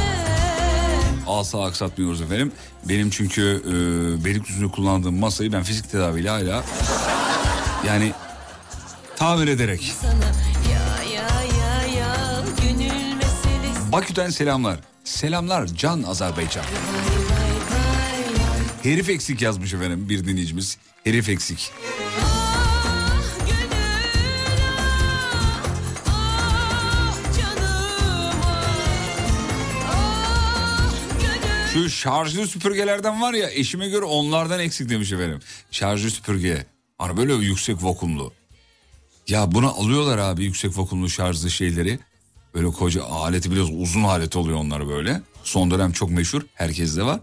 [1.28, 2.52] Asla aksatmıyoruz efendim.
[2.90, 6.64] Benim çünkü e, Beylikdüzü'nde kullandığım masayı ben fizik tedaviyle hala
[7.88, 8.14] yani
[9.16, 9.94] tamir ederek.
[10.72, 12.44] Ya ya ya
[13.92, 14.80] Bakü'den selamlar.
[15.04, 16.66] Selamlar Can Azerbaycan.
[18.84, 20.78] Herif eksik yazmış efendim bir dinleyicimiz.
[21.04, 21.72] Herif eksik.
[31.74, 35.40] Şu şarjlı süpürgelerden var ya eşime göre onlardan eksik demiş efendim.
[35.72, 36.66] Şarjlı süpürge.
[36.98, 38.34] Hani böyle yüksek vakumlu.
[39.28, 42.00] Ya buna alıyorlar abi yüksek vakumlu şarjlı şeyleri.
[42.54, 45.22] Böyle koca aleti biraz uzun alet oluyor onlar böyle.
[45.44, 46.42] Son dönem çok meşhur.
[46.54, 47.20] Herkeste var.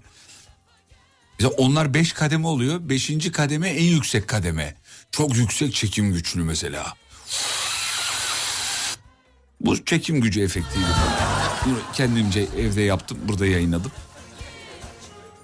[1.38, 2.80] Mesela onlar 5 kademe oluyor.
[2.88, 3.32] 5.
[3.32, 4.74] kademe en yüksek kademe.
[5.12, 6.94] Çok yüksek çekim güçlü mesela.
[9.60, 10.84] Bu çekim gücü efektiydi.
[11.66, 13.18] Bunu kendimce evde yaptım.
[13.22, 13.92] Burada yayınladım.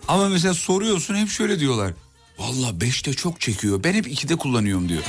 [0.08, 1.94] Ama mesela soruyorsun hep şöyle diyorlar.
[2.38, 3.84] Valla 5'te çok çekiyor.
[3.84, 5.02] Ben hep 2'de kullanıyorum diyor.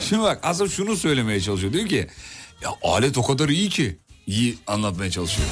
[0.00, 1.72] Şimdi bak aslında şunu söylemeye çalışıyor.
[1.72, 2.08] Diyor ki
[2.62, 3.98] ya alet o kadar iyi ki.
[4.26, 5.48] İyi anlatmaya çalışıyor.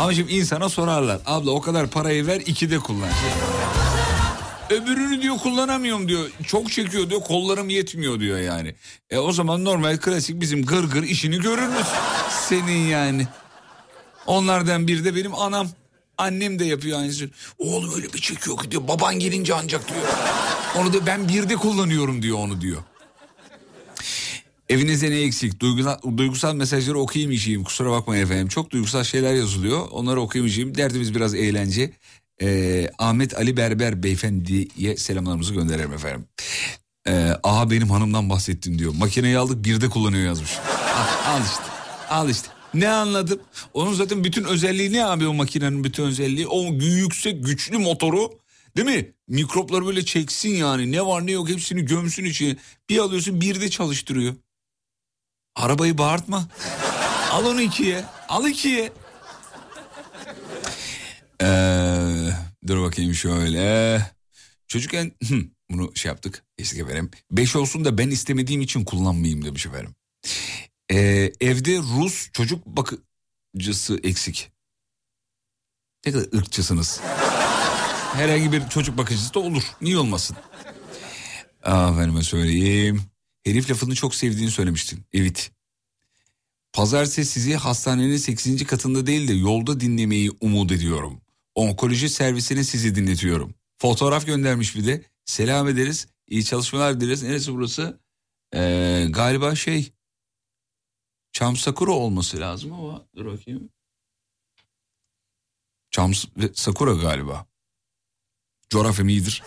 [0.00, 1.20] Ama şimdi insana sorarlar.
[1.26, 3.08] Abla o kadar parayı ver 2'de kullan.
[4.70, 6.30] Öbürünü diyor kullanamıyorum diyor.
[6.46, 8.74] Çok çekiyor diyor kollarım yetmiyor diyor yani.
[9.10, 11.86] E o zaman normal klasik bizim gır gır işini görürüz.
[12.48, 13.26] Senin yani.
[14.26, 15.68] Onlardan biri de benim anam.
[16.18, 17.30] Annem de yapıyor aynısını.
[17.58, 18.88] Oğlum öyle bir çekiyor ki diyor.
[18.88, 20.00] Baban gelince ancak diyor.
[20.76, 22.82] Onu da ben birde kullanıyorum diyor onu diyor.
[24.70, 25.60] Evinizde ne eksik?
[25.60, 27.64] Duygusal, duygusal mesajları okuyamayacağım.
[27.64, 28.48] Kusura bakmayın efendim.
[28.48, 29.88] Çok duygusal şeyler yazılıyor.
[29.90, 30.74] Onları okuyamayacağım.
[30.74, 31.90] Derdimiz biraz eğlence.
[32.42, 36.24] Ee, Ahmet Ali Berber beyefendiye selamlarımızı gönderelim efendim.
[37.08, 38.94] Ee, aha benim hanımdan bahsettim diyor.
[38.98, 40.50] Makineyi aldık birde kullanıyor yazmış.
[40.94, 41.62] al, al işte.
[42.10, 42.48] Al işte.
[42.74, 43.40] Ne anladım?
[43.74, 46.46] Onun zaten bütün özelliği ne abi o makinenin bütün özelliği?
[46.46, 48.30] O yüksek güçlü motoru
[48.76, 49.12] değil mi?
[49.28, 50.92] Mikropları böyle çeksin yani.
[50.92, 52.56] Ne var ne yok hepsini gömsün içine.
[52.88, 54.34] Bir alıyorsun bir de çalıştırıyor.
[55.56, 56.48] Arabayı bağırtma.
[57.30, 58.04] Al onu ikiye.
[58.28, 58.92] Al ikiye.
[61.42, 62.30] Ee,
[62.66, 64.00] dur bakayım şöyle.
[64.68, 65.12] Çocukken
[65.70, 66.44] bunu şey yaptık.
[66.58, 67.10] Geçtik efendim.
[67.30, 69.94] Beş olsun da ben istemediğim için kullanmayayım demiş efendim.
[70.92, 74.52] Ee, evde Rus çocuk bakıcısı eksik.
[76.06, 77.00] Ne kadar ırkçısınız.
[78.14, 79.62] Herhangi bir çocuk bakıcısı da olur.
[79.80, 80.36] Niye olmasın?
[81.62, 83.09] Efendime söyleyeyim.
[83.44, 85.04] Herif lafını çok sevdiğini söylemiştin.
[85.12, 85.50] Evet.
[86.72, 88.66] Pazartesi sizi hastanenin 8.
[88.66, 91.20] katında değil de yolda dinlemeyi umut ediyorum.
[91.54, 93.54] Onkoloji servisine sizi dinletiyorum.
[93.78, 95.04] Fotoğraf göndermiş bir de.
[95.24, 96.06] Selam ederiz.
[96.28, 97.22] İyi çalışmalar dileriz.
[97.22, 98.00] Neresi burası?
[98.54, 99.92] Ee, galiba şey...
[101.32, 103.70] Çam Sakura olması lazım ama dur bakayım.
[105.90, 106.12] Çam
[106.54, 107.46] Sakura galiba.
[108.70, 109.42] Coğrafyam iyidir.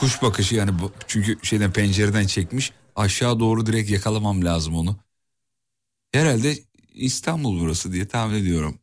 [0.00, 0.70] Kuş bakışı yani
[1.06, 2.72] çünkü şeyden pencereden çekmiş.
[2.96, 4.96] Aşağı doğru direkt yakalamam lazım onu.
[6.12, 6.58] Herhalde
[6.94, 8.78] İstanbul burası diye tahmin ediyorum.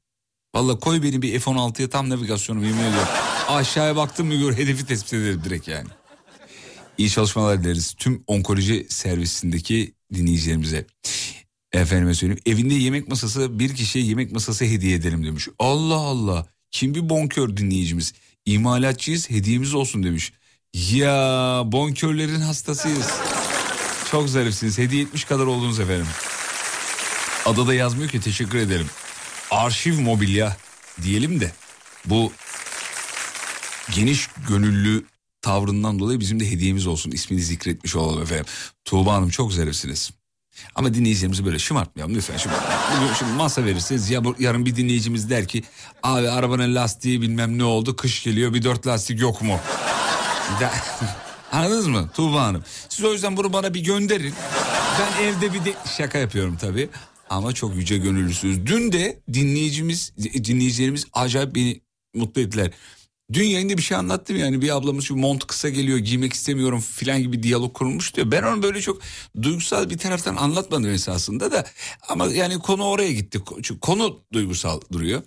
[0.56, 3.08] Valla koy beni bir F-16'ya tam navigasyonu yemin ediyorum.
[3.48, 5.88] Aşağıya baktım mı gör hedefi tespit ederim direkt yani.
[6.98, 10.86] İyi çalışmalar dileriz tüm onkoloji servisindeki dinleyicilerimize.
[11.72, 15.48] Efendime söyleyeyim evinde yemek masası bir kişiye yemek masası hediye edelim demiş.
[15.60, 18.14] Allah Allah kim bir bonkör dinleyicimiz.
[18.46, 20.34] İmalatçıyız hediyemiz olsun demiş.
[20.74, 23.12] Ya bonkörlerin hastasıyız.
[24.12, 26.08] Çok zarifsiniz hediye etmiş kadar oldunuz efendim.
[27.46, 28.88] Adada yazmıyor ki teşekkür ederim.
[29.52, 30.58] Arşiv mobilya
[31.02, 31.52] diyelim de
[32.06, 32.32] bu
[33.96, 35.06] geniş gönüllü
[35.42, 37.12] tavrından dolayı bizim de hediyemiz olsun.
[37.12, 38.46] İsmini zikretmiş olalım efendim.
[38.86, 40.12] Tuğba Hanım çok zarifsiniz.
[40.76, 42.38] Ama dinleyicilerimizi böyle şımartmayalım lütfen.
[42.38, 42.56] Şimdi,
[43.20, 45.64] şimdi masa verirseniz ya yarın bir dinleyicimiz der ki
[46.04, 49.60] abi arabanın lastiği bilmem ne oldu kış geliyor bir dört lastik yok mu?
[51.52, 52.64] Anladınız mı Tuğba Hanım?
[52.90, 54.34] Siz o yüzden bunu bana bir gönderin.
[55.00, 56.90] Ben evde bir de şaka yapıyorum tabii.
[57.30, 58.66] Ama çok yüce gönüllüsünüz.
[58.66, 61.82] Dün de dinleyicimiz, dinleyicilerimiz acayip beni
[62.16, 62.72] mutlu ettiler.
[63.34, 67.22] Dün yayında bir şey anlattım yani bir ablamız şu mont kısa geliyor giymek istemiyorum filan
[67.22, 68.32] gibi diyalog kurulmuş diyor.
[68.32, 69.02] Ben onu böyle çok
[69.42, 71.66] duygusal bir taraftan anlatmadım esasında da
[72.10, 73.42] ama yani konu oraya gitti.
[73.64, 75.22] Çünkü konu duygusal duruyor.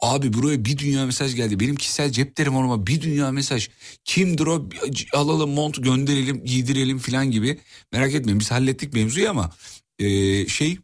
[0.00, 1.60] Abi buraya bir dünya mesaj geldi.
[1.60, 3.68] Benim kişisel cep telefonuma bir dünya mesaj.
[4.04, 4.68] Kimdir o?
[5.12, 7.60] Alalım mont gönderelim giydirelim filan gibi.
[7.92, 9.52] Merak etmeyin biz hallettik mevzuyu ama
[9.98, 10.78] ee, şey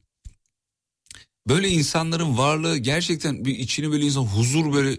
[1.48, 4.98] böyle insanların varlığı gerçekten bir içini böyle insan huzur böyle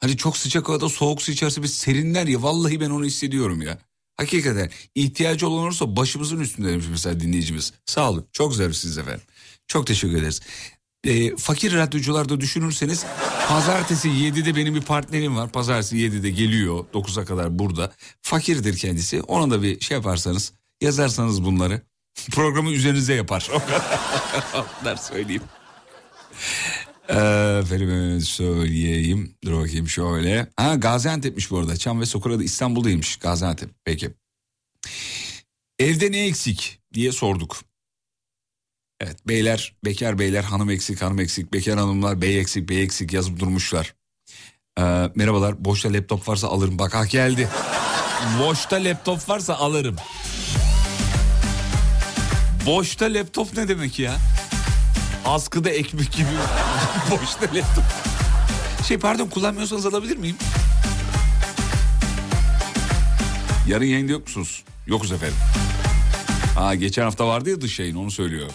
[0.00, 3.78] hani çok sıcak havada soğuk su içerse bir serinler ya vallahi ben onu hissediyorum ya.
[4.16, 7.72] Hakikaten ihtiyacı olan olursa başımızın üstünde demiş mesela dinleyicimiz.
[7.86, 9.22] Sağ olun çok zarifsiniz efendim.
[9.66, 10.40] Çok teşekkür ederiz.
[11.04, 13.04] E, fakir radyocularda düşünürseniz
[13.48, 15.52] pazartesi 7'de benim bir partnerim var.
[15.52, 17.92] Pazartesi 7'de geliyor 9'a kadar burada.
[18.22, 19.22] Fakirdir kendisi.
[19.22, 21.82] Ona da bir şey yaparsanız yazarsanız bunları
[22.30, 23.50] programı üzerinize yapar.
[23.54, 23.62] O
[24.78, 25.42] kadar söyleyeyim.
[27.08, 29.34] Efendim söyleyeyim.
[29.44, 30.46] Dur bakayım şöyle.
[30.56, 31.76] Ha Gaziantep'miş bu arada.
[31.76, 33.70] Çam ve Sokura'da İstanbul'daymış Gaziantep.
[33.84, 34.10] Peki.
[35.78, 37.56] Evde ne eksik diye sorduk.
[39.00, 43.38] Evet beyler, bekar beyler hanım eksik, hanım eksik, bekar hanımlar bey eksik, bey eksik yazıp
[43.38, 43.94] durmuşlar.
[44.78, 44.82] Ee,
[45.14, 46.78] merhabalar, boşta laptop varsa alırım.
[46.78, 47.48] Bak ah geldi.
[48.40, 49.96] Boşta laptop varsa alırım.
[52.66, 54.16] Boşta laptop ne demek ya?
[55.24, 56.28] Askıda ekmek gibi.
[57.10, 57.84] Boşta laptop.
[58.88, 60.36] Şey pardon kullanmıyorsanız alabilir miyim?
[63.68, 64.64] Yarın yayında yok musunuz?
[64.86, 65.36] Yokuz efendim.
[66.58, 68.50] Aa, geçen hafta vardı ya dış yayın onu söylüyor.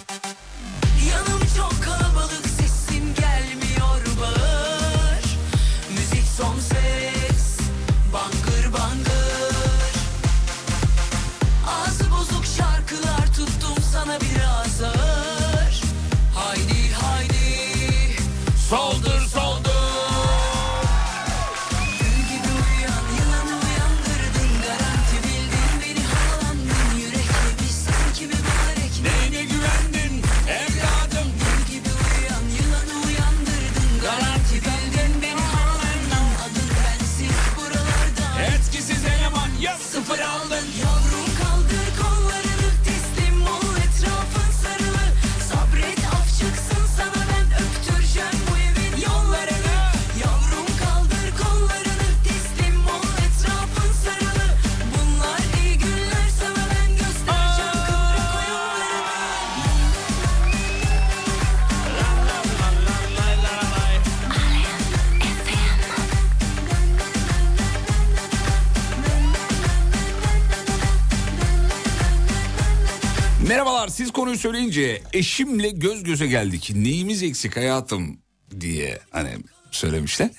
[74.35, 76.71] Konuyu söyleyince eşimle göz göze geldik.
[76.75, 78.17] Neyimiz eksik hayatım
[78.59, 79.29] diye hani
[79.71, 80.29] söylemişler.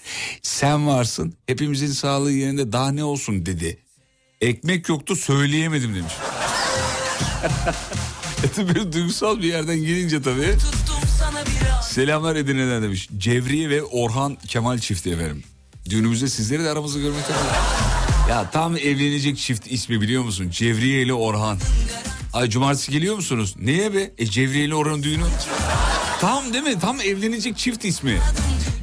[0.43, 3.78] Sen varsın hepimizin sağlığı yerinde daha ne olsun dedi.
[4.40, 6.12] Ekmek yoktu söyleyemedim demiş.
[8.74, 10.55] Böyle duygusal bir yerden gelince tabii.
[11.82, 13.09] Selamlar Edirne'den demiş.
[13.18, 15.43] Cevriye ve Orhan Kemal çifti efendim.
[15.90, 18.31] Düğünümüzde sizleri de aramızda görmek tabii.
[18.31, 20.51] Ya tam evlenecek çift ismi biliyor musun?
[20.51, 21.59] Cevriye ile Orhan.
[22.36, 23.54] Ay cumartesi geliyor musunuz?
[23.58, 24.10] Neye be?
[24.18, 25.22] E Cevriye ile Orhan düğünü.
[26.20, 26.78] Tam değil mi?
[26.80, 28.20] Tam evlenecek çift ismi.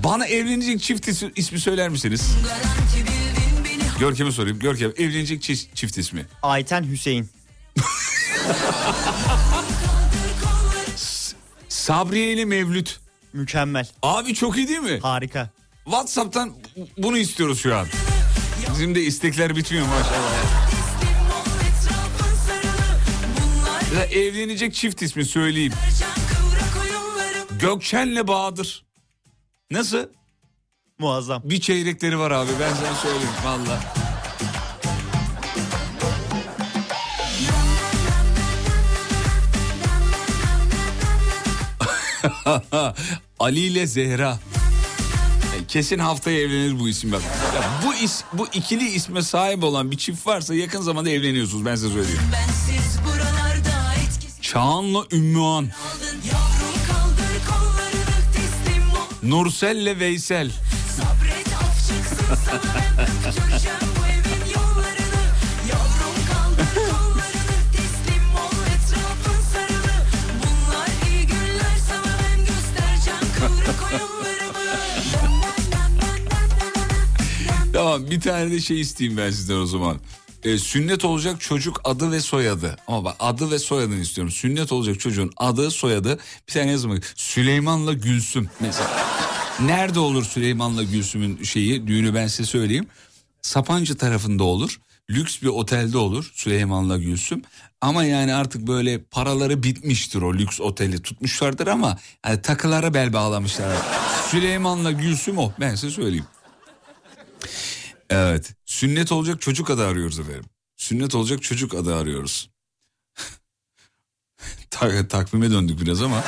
[0.03, 2.31] Bana evlenecek çift is- ismi söyler misiniz?
[3.99, 4.59] Görkem'e sorayım.
[4.59, 6.25] Görkem evlenecek çift, çift ismi.
[6.43, 7.30] Ayten Hüseyin.
[11.69, 12.99] Sabriye ile Mevlüt.
[13.34, 13.88] Mükemmel.
[14.03, 14.99] Abi çok iyi değil mi?
[15.01, 15.49] Harika.
[15.85, 17.88] WhatsApp'tan bu- bunu istiyoruz şu an.
[18.73, 20.71] Bizim de istekler bitmiyor maşallah.
[23.95, 25.74] Ya evlenecek çift ismi söyleyeyim.
[27.60, 28.86] Gökçen'le Bahadır.
[29.72, 30.06] Nasıl?
[30.99, 31.41] Muazzam.
[31.45, 33.80] Bir çeyrekleri var abi ben sana söyleyeyim valla.
[43.40, 44.40] Ali ile Zehra.
[45.60, 47.22] E, Kesin haftaya evlenir bu isim bak.
[47.56, 51.76] Ya bu is, bu ikili isme sahip olan bir çift varsa yakın zamanda evleniyorsunuz ben
[51.76, 52.20] size söyleyeyim.
[52.34, 52.98] Bensiz
[54.53, 55.69] Çağan'la Ümmühan,
[59.23, 60.51] Nursel'le Veysel.
[77.73, 79.99] Tamam bir tane de şey isteyeyim ben sizden o zaman.
[80.44, 82.78] Ee, sünnet olacak çocuk adı ve soyadı.
[82.88, 84.32] Ama bak adı ve soyadını istiyorum.
[84.32, 86.20] Sünnet olacak çocuğun adı soyadı.
[86.48, 87.02] Bir tane bakayım.
[87.15, 88.90] Süleyman'la Gülsüm mesela.
[89.60, 92.88] Nerede olur Süleyman'la Gülsüm'ün şeyi düğünü ben size söyleyeyim.
[93.41, 94.80] Sapancı tarafında olur.
[95.10, 97.41] Lüks bir otelde olur Süleyman'la Gülsüm.
[97.82, 103.78] Ama yani artık böyle paraları bitmiştir o lüks oteli tutmuşlardır ama yani takılara bel bağlamışlar.
[104.32, 106.26] Süleyman'la Gülsüm o ben size söyleyeyim.
[108.09, 108.53] Evet.
[108.65, 110.45] Sünnet olacak çocuk adı arıyoruz efendim.
[110.77, 112.49] Sünnet olacak çocuk adı arıyoruz.
[114.69, 116.23] Tak- takvime döndük biraz ama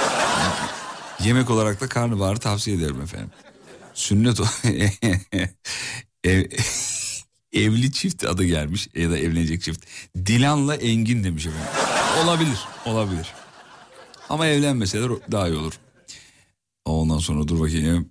[1.23, 3.29] yemek olarak da karnabaharı tavsiye ederim efendim.
[3.93, 4.45] Sünnet o-
[6.23, 6.49] Ev-
[7.53, 9.85] evli çift adı gelmiş ya da evlenecek çift.
[10.15, 11.67] Dilan'la Engin demiş efendim.
[12.23, 13.33] Olabilir, olabilir.
[14.29, 15.73] Ama evlenmeseler daha iyi olur.
[16.85, 18.09] Ondan sonra dur bakayım.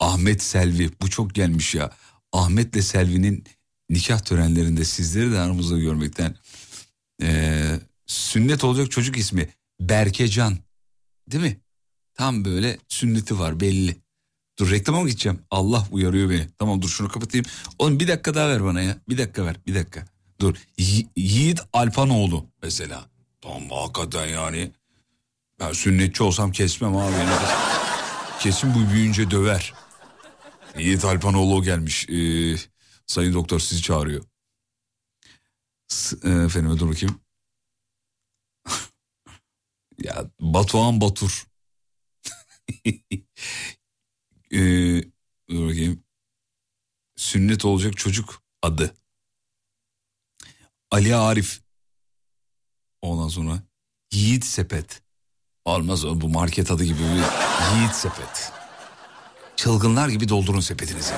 [0.00, 1.90] Ahmet Selvi bu çok gelmiş ya.
[2.32, 3.44] Ahmet'le Selvi'nin
[3.90, 6.36] nikah törenlerinde sizleri de aramızda görmekten
[7.22, 9.48] ee, sünnet olacak çocuk ismi
[9.80, 10.58] Berkecan
[11.30, 11.60] değil mi?
[12.14, 13.96] Tam böyle sünneti var belli.
[14.58, 15.40] Dur reklama mı gideceğim?
[15.50, 16.48] Allah uyarıyor beni.
[16.58, 17.46] Tamam dur şunu kapatayım.
[17.78, 18.96] Oğlum bir dakika daha ver bana ya.
[19.08, 20.04] Bir dakika ver bir dakika.
[20.40, 23.04] Dur Yi- Yiğit Alpanoğlu mesela.
[23.40, 24.70] Tamam hakikaten yani.
[25.60, 27.14] Ben sünnetçi olsam kesmem abi.
[28.40, 29.74] Kesin bu büyüyünce döver.
[30.78, 32.08] Yiğit Alpanoğlu gelmiş.
[32.08, 32.56] Ee,
[33.06, 34.24] sayın doktor sizi çağırıyor.
[35.88, 37.20] S- e, efendim dur bakayım.
[39.98, 41.46] ya Batuhan Batur.
[44.52, 45.02] Ee,
[45.50, 46.04] dur bakayım.
[47.16, 48.94] Sünnet olacak çocuk adı.
[50.90, 51.62] Ali Arif.
[53.02, 53.62] Ondan sonra
[54.12, 55.02] Yiğit Sepet.
[55.64, 58.52] Olmaz o bu market adı gibi bir Yiğit Sepet.
[59.56, 61.14] Çılgınlar gibi doldurun sepetinizi.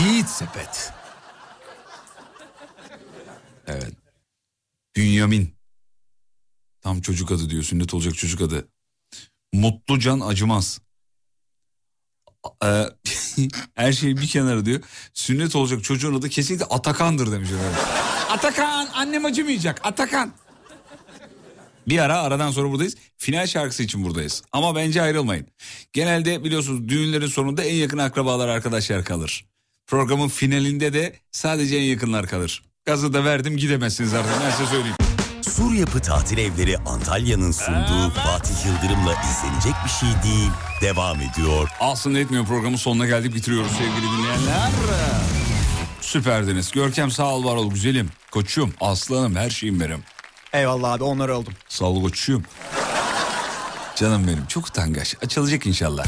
[0.00, 0.92] Yiğit Sepet.
[3.66, 3.94] Evet.
[4.96, 5.54] Bünyamin.
[6.80, 7.62] Tam çocuk adı diyor.
[7.62, 8.68] Sünnet olacak çocuk adı.
[9.52, 10.80] Mutlucan Acımaz.
[12.64, 12.86] Ee,
[13.74, 14.80] her şey bir kenara diyor.
[15.14, 17.50] Sünnet olacak çocuğun adı kesinlikle Atakan'dır demiş.
[18.30, 20.32] Atakan annem acımayacak Atakan.
[21.88, 22.96] Bir ara aradan sonra buradayız.
[23.18, 24.42] Final şarkısı için buradayız.
[24.52, 25.46] Ama bence ayrılmayın.
[25.92, 29.44] Genelde biliyorsunuz düğünlerin sonunda en yakın akrabalar arkadaşlar kalır.
[29.86, 32.62] Programın finalinde de sadece en yakınlar kalır.
[32.84, 34.96] Gazı da verdim gidemezsiniz artık ben size söyleyeyim.
[35.42, 40.50] Sur Yapı Tatil Evleri Antalya'nın sunduğu Fatih Yıldırım'la izlenecek bir şey değil.
[40.80, 41.68] Devam ediyor.
[41.80, 44.70] Aslında etmiyor programın sonuna geldik bitiriyoruz sevgili dinleyenler.
[46.00, 46.70] Süperdiniz.
[46.70, 48.10] Görkem sağ ol var ol güzelim.
[48.30, 50.02] Koçum, aslanım, her şeyim benim.
[50.52, 51.52] Eyvallah abi onları oldum.
[51.68, 52.42] Sağ ol koçum.
[53.96, 55.16] Canım benim çok utangaç.
[55.24, 56.06] Açılacak inşallah.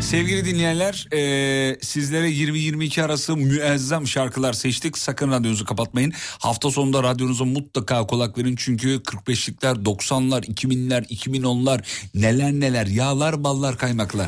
[0.00, 4.98] Sevgili dinleyenler e, sizlere 20-22 arası müezzem şarkılar seçtik.
[4.98, 6.12] Sakın radyonuzu kapatmayın.
[6.38, 8.56] Hafta sonunda radyonuza mutlaka kulak verin.
[8.56, 11.84] Çünkü 45'likler, 90'lar, 2000'ler, 2010'lar
[12.14, 14.26] neler neler yağlar ballar kaymaklar.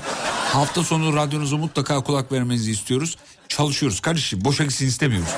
[0.53, 3.17] Hafta sonu radyonuza mutlaka kulak vermenizi istiyoruz.
[3.49, 5.31] Çalışıyoruz kardeşim boşa gitsin istemiyoruz.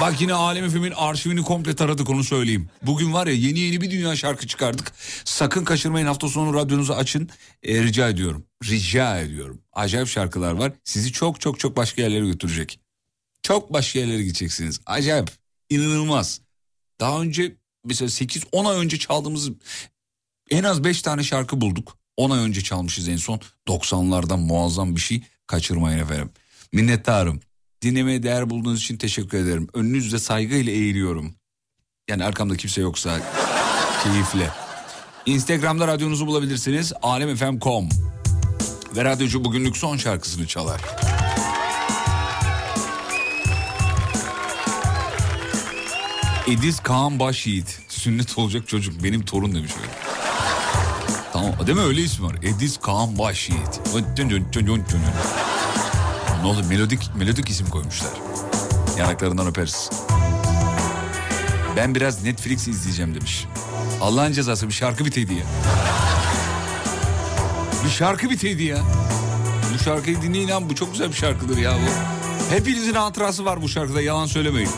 [0.00, 2.68] Bak yine Alem FM'in arşivini komple taradık onu söyleyeyim.
[2.82, 4.92] Bugün var ya yeni yeni bir dünya şarkı çıkardık.
[5.24, 7.28] Sakın kaçırmayın hafta sonu radyonuzu açın.
[7.62, 8.44] E, rica ediyorum.
[8.64, 9.62] Rica ediyorum.
[9.72, 10.72] Acayip şarkılar var.
[10.84, 12.80] Sizi çok çok çok başka yerlere götürecek.
[13.42, 14.80] Çok başka yerlere gideceksiniz.
[14.86, 15.30] Acayip.
[15.70, 16.40] İnanılmaz.
[17.00, 19.50] Daha önce mesela 8-10 ay önce çaldığımız
[20.50, 21.98] en az 5 tane şarkı bulduk.
[22.16, 23.40] 10 ay önce çalmışız en son.
[23.68, 25.22] 90'lardan muazzam bir şey.
[25.46, 26.30] Kaçırmayın efendim.
[26.72, 27.40] Minnettarım.
[27.82, 29.68] Dinlemeye değer bulduğunuz için teşekkür ederim.
[29.74, 31.34] Önünüzde saygıyla eğiliyorum.
[32.10, 33.20] Yani arkamda kimse yoksa
[34.04, 34.50] keyifle.
[35.26, 36.92] Instagram'da radyonuzu bulabilirsiniz.
[37.02, 37.88] alemfm.com
[38.96, 40.80] Ve radyocu bugünlük son şarkısını çalar.
[46.48, 47.80] Ediz Kaan Başyiğit.
[47.88, 49.04] Sünnet olacak çocuk.
[49.04, 49.92] Benim torun demiş öyle.
[51.32, 52.36] Tamam değil mi öyle ismi var?
[52.42, 53.80] Ediz Kaan Başyiğit.
[56.42, 58.10] Ne oldu melodik, melodik isim koymuşlar.
[58.98, 59.90] Yanaklarından öperiz.
[61.76, 63.46] Ben biraz Netflix izleyeceğim demiş.
[64.00, 65.44] Allah'ın cezası bir şarkı biteydi ya.
[67.84, 68.78] Bir şarkı biteydi ya.
[69.74, 72.54] Bu şarkıyı dinleyin abi bu çok güzel bir şarkıdır ya bu.
[72.54, 74.70] Hepinizin hatırası var bu şarkıda yalan söylemeyin.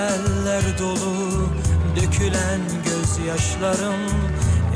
[0.00, 1.48] Hayaller dolu
[1.96, 4.00] Dökülen gözyaşlarım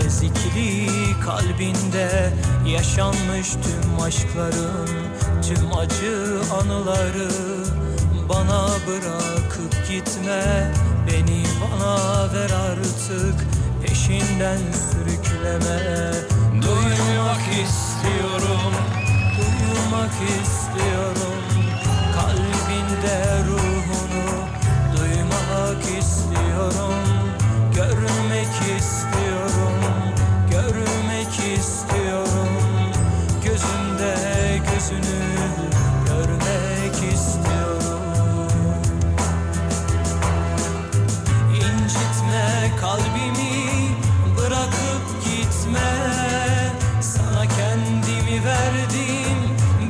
[0.07, 0.89] Ezikli
[1.25, 2.33] kalbinde
[2.67, 4.89] Yaşanmış tüm aşkların
[5.43, 7.29] Tüm acı anıları
[8.29, 10.73] Bana bırakıp gitme
[11.07, 13.47] Beni bana ver artık
[13.83, 14.59] Peşinden
[14.91, 16.13] sürükleme.
[16.63, 18.73] Duymak istiyorum
[19.37, 21.43] Duymak istiyorum
[22.15, 23.64] Kalbinde ruhunu
[26.65, 26.95] istiyorum.
[27.75, 29.75] Görmek istiyorum
[30.51, 32.49] Görmek istiyorum.
[33.45, 34.15] Gözünde
[34.73, 35.25] gözünü
[36.07, 38.01] görmek istiyorum.
[41.55, 43.89] İncitme kalbimi
[44.37, 45.91] bırakıp gitme.
[47.01, 49.39] Sana kendimi verdim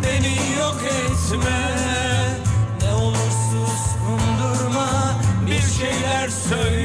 [0.02, 1.73] beni yok etme
[6.48, 6.83] söyle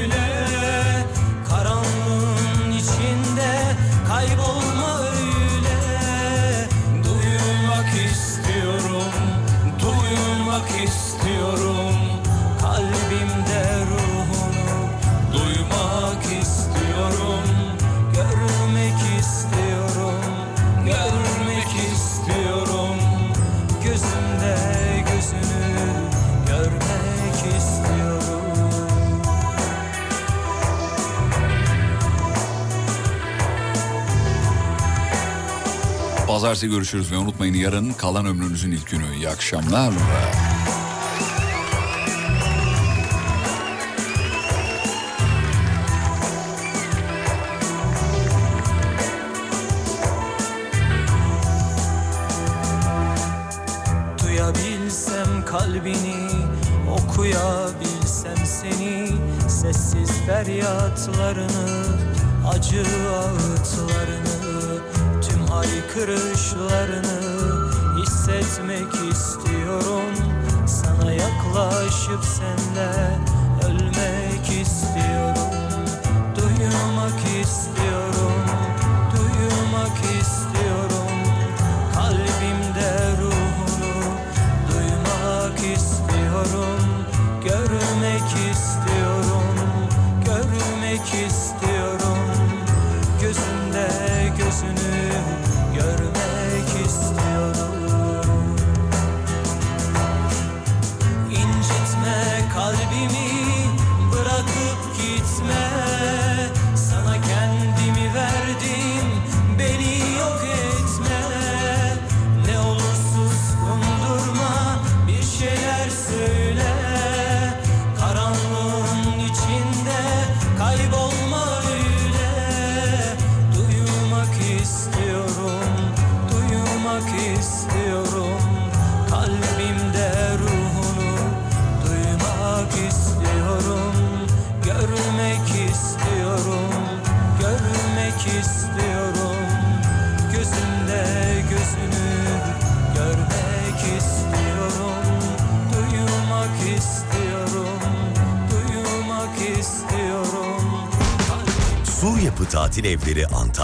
[36.49, 39.15] Pazartesi görüşürüz ve unutmayın yarın kalan ömrünüzün ilk günü.
[39.15, 39.93] İyi akşamlar.
[54.23, 56.29] Duyabilsem kalbini,
[56.91, 59.07] okuyabilsem seni,
[59.49, 61.48] sessiz feryatların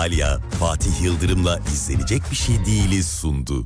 [0.05, 3.63] Salia, Fatih Yıldırım'la izlenecek bir şey değiliz sundu.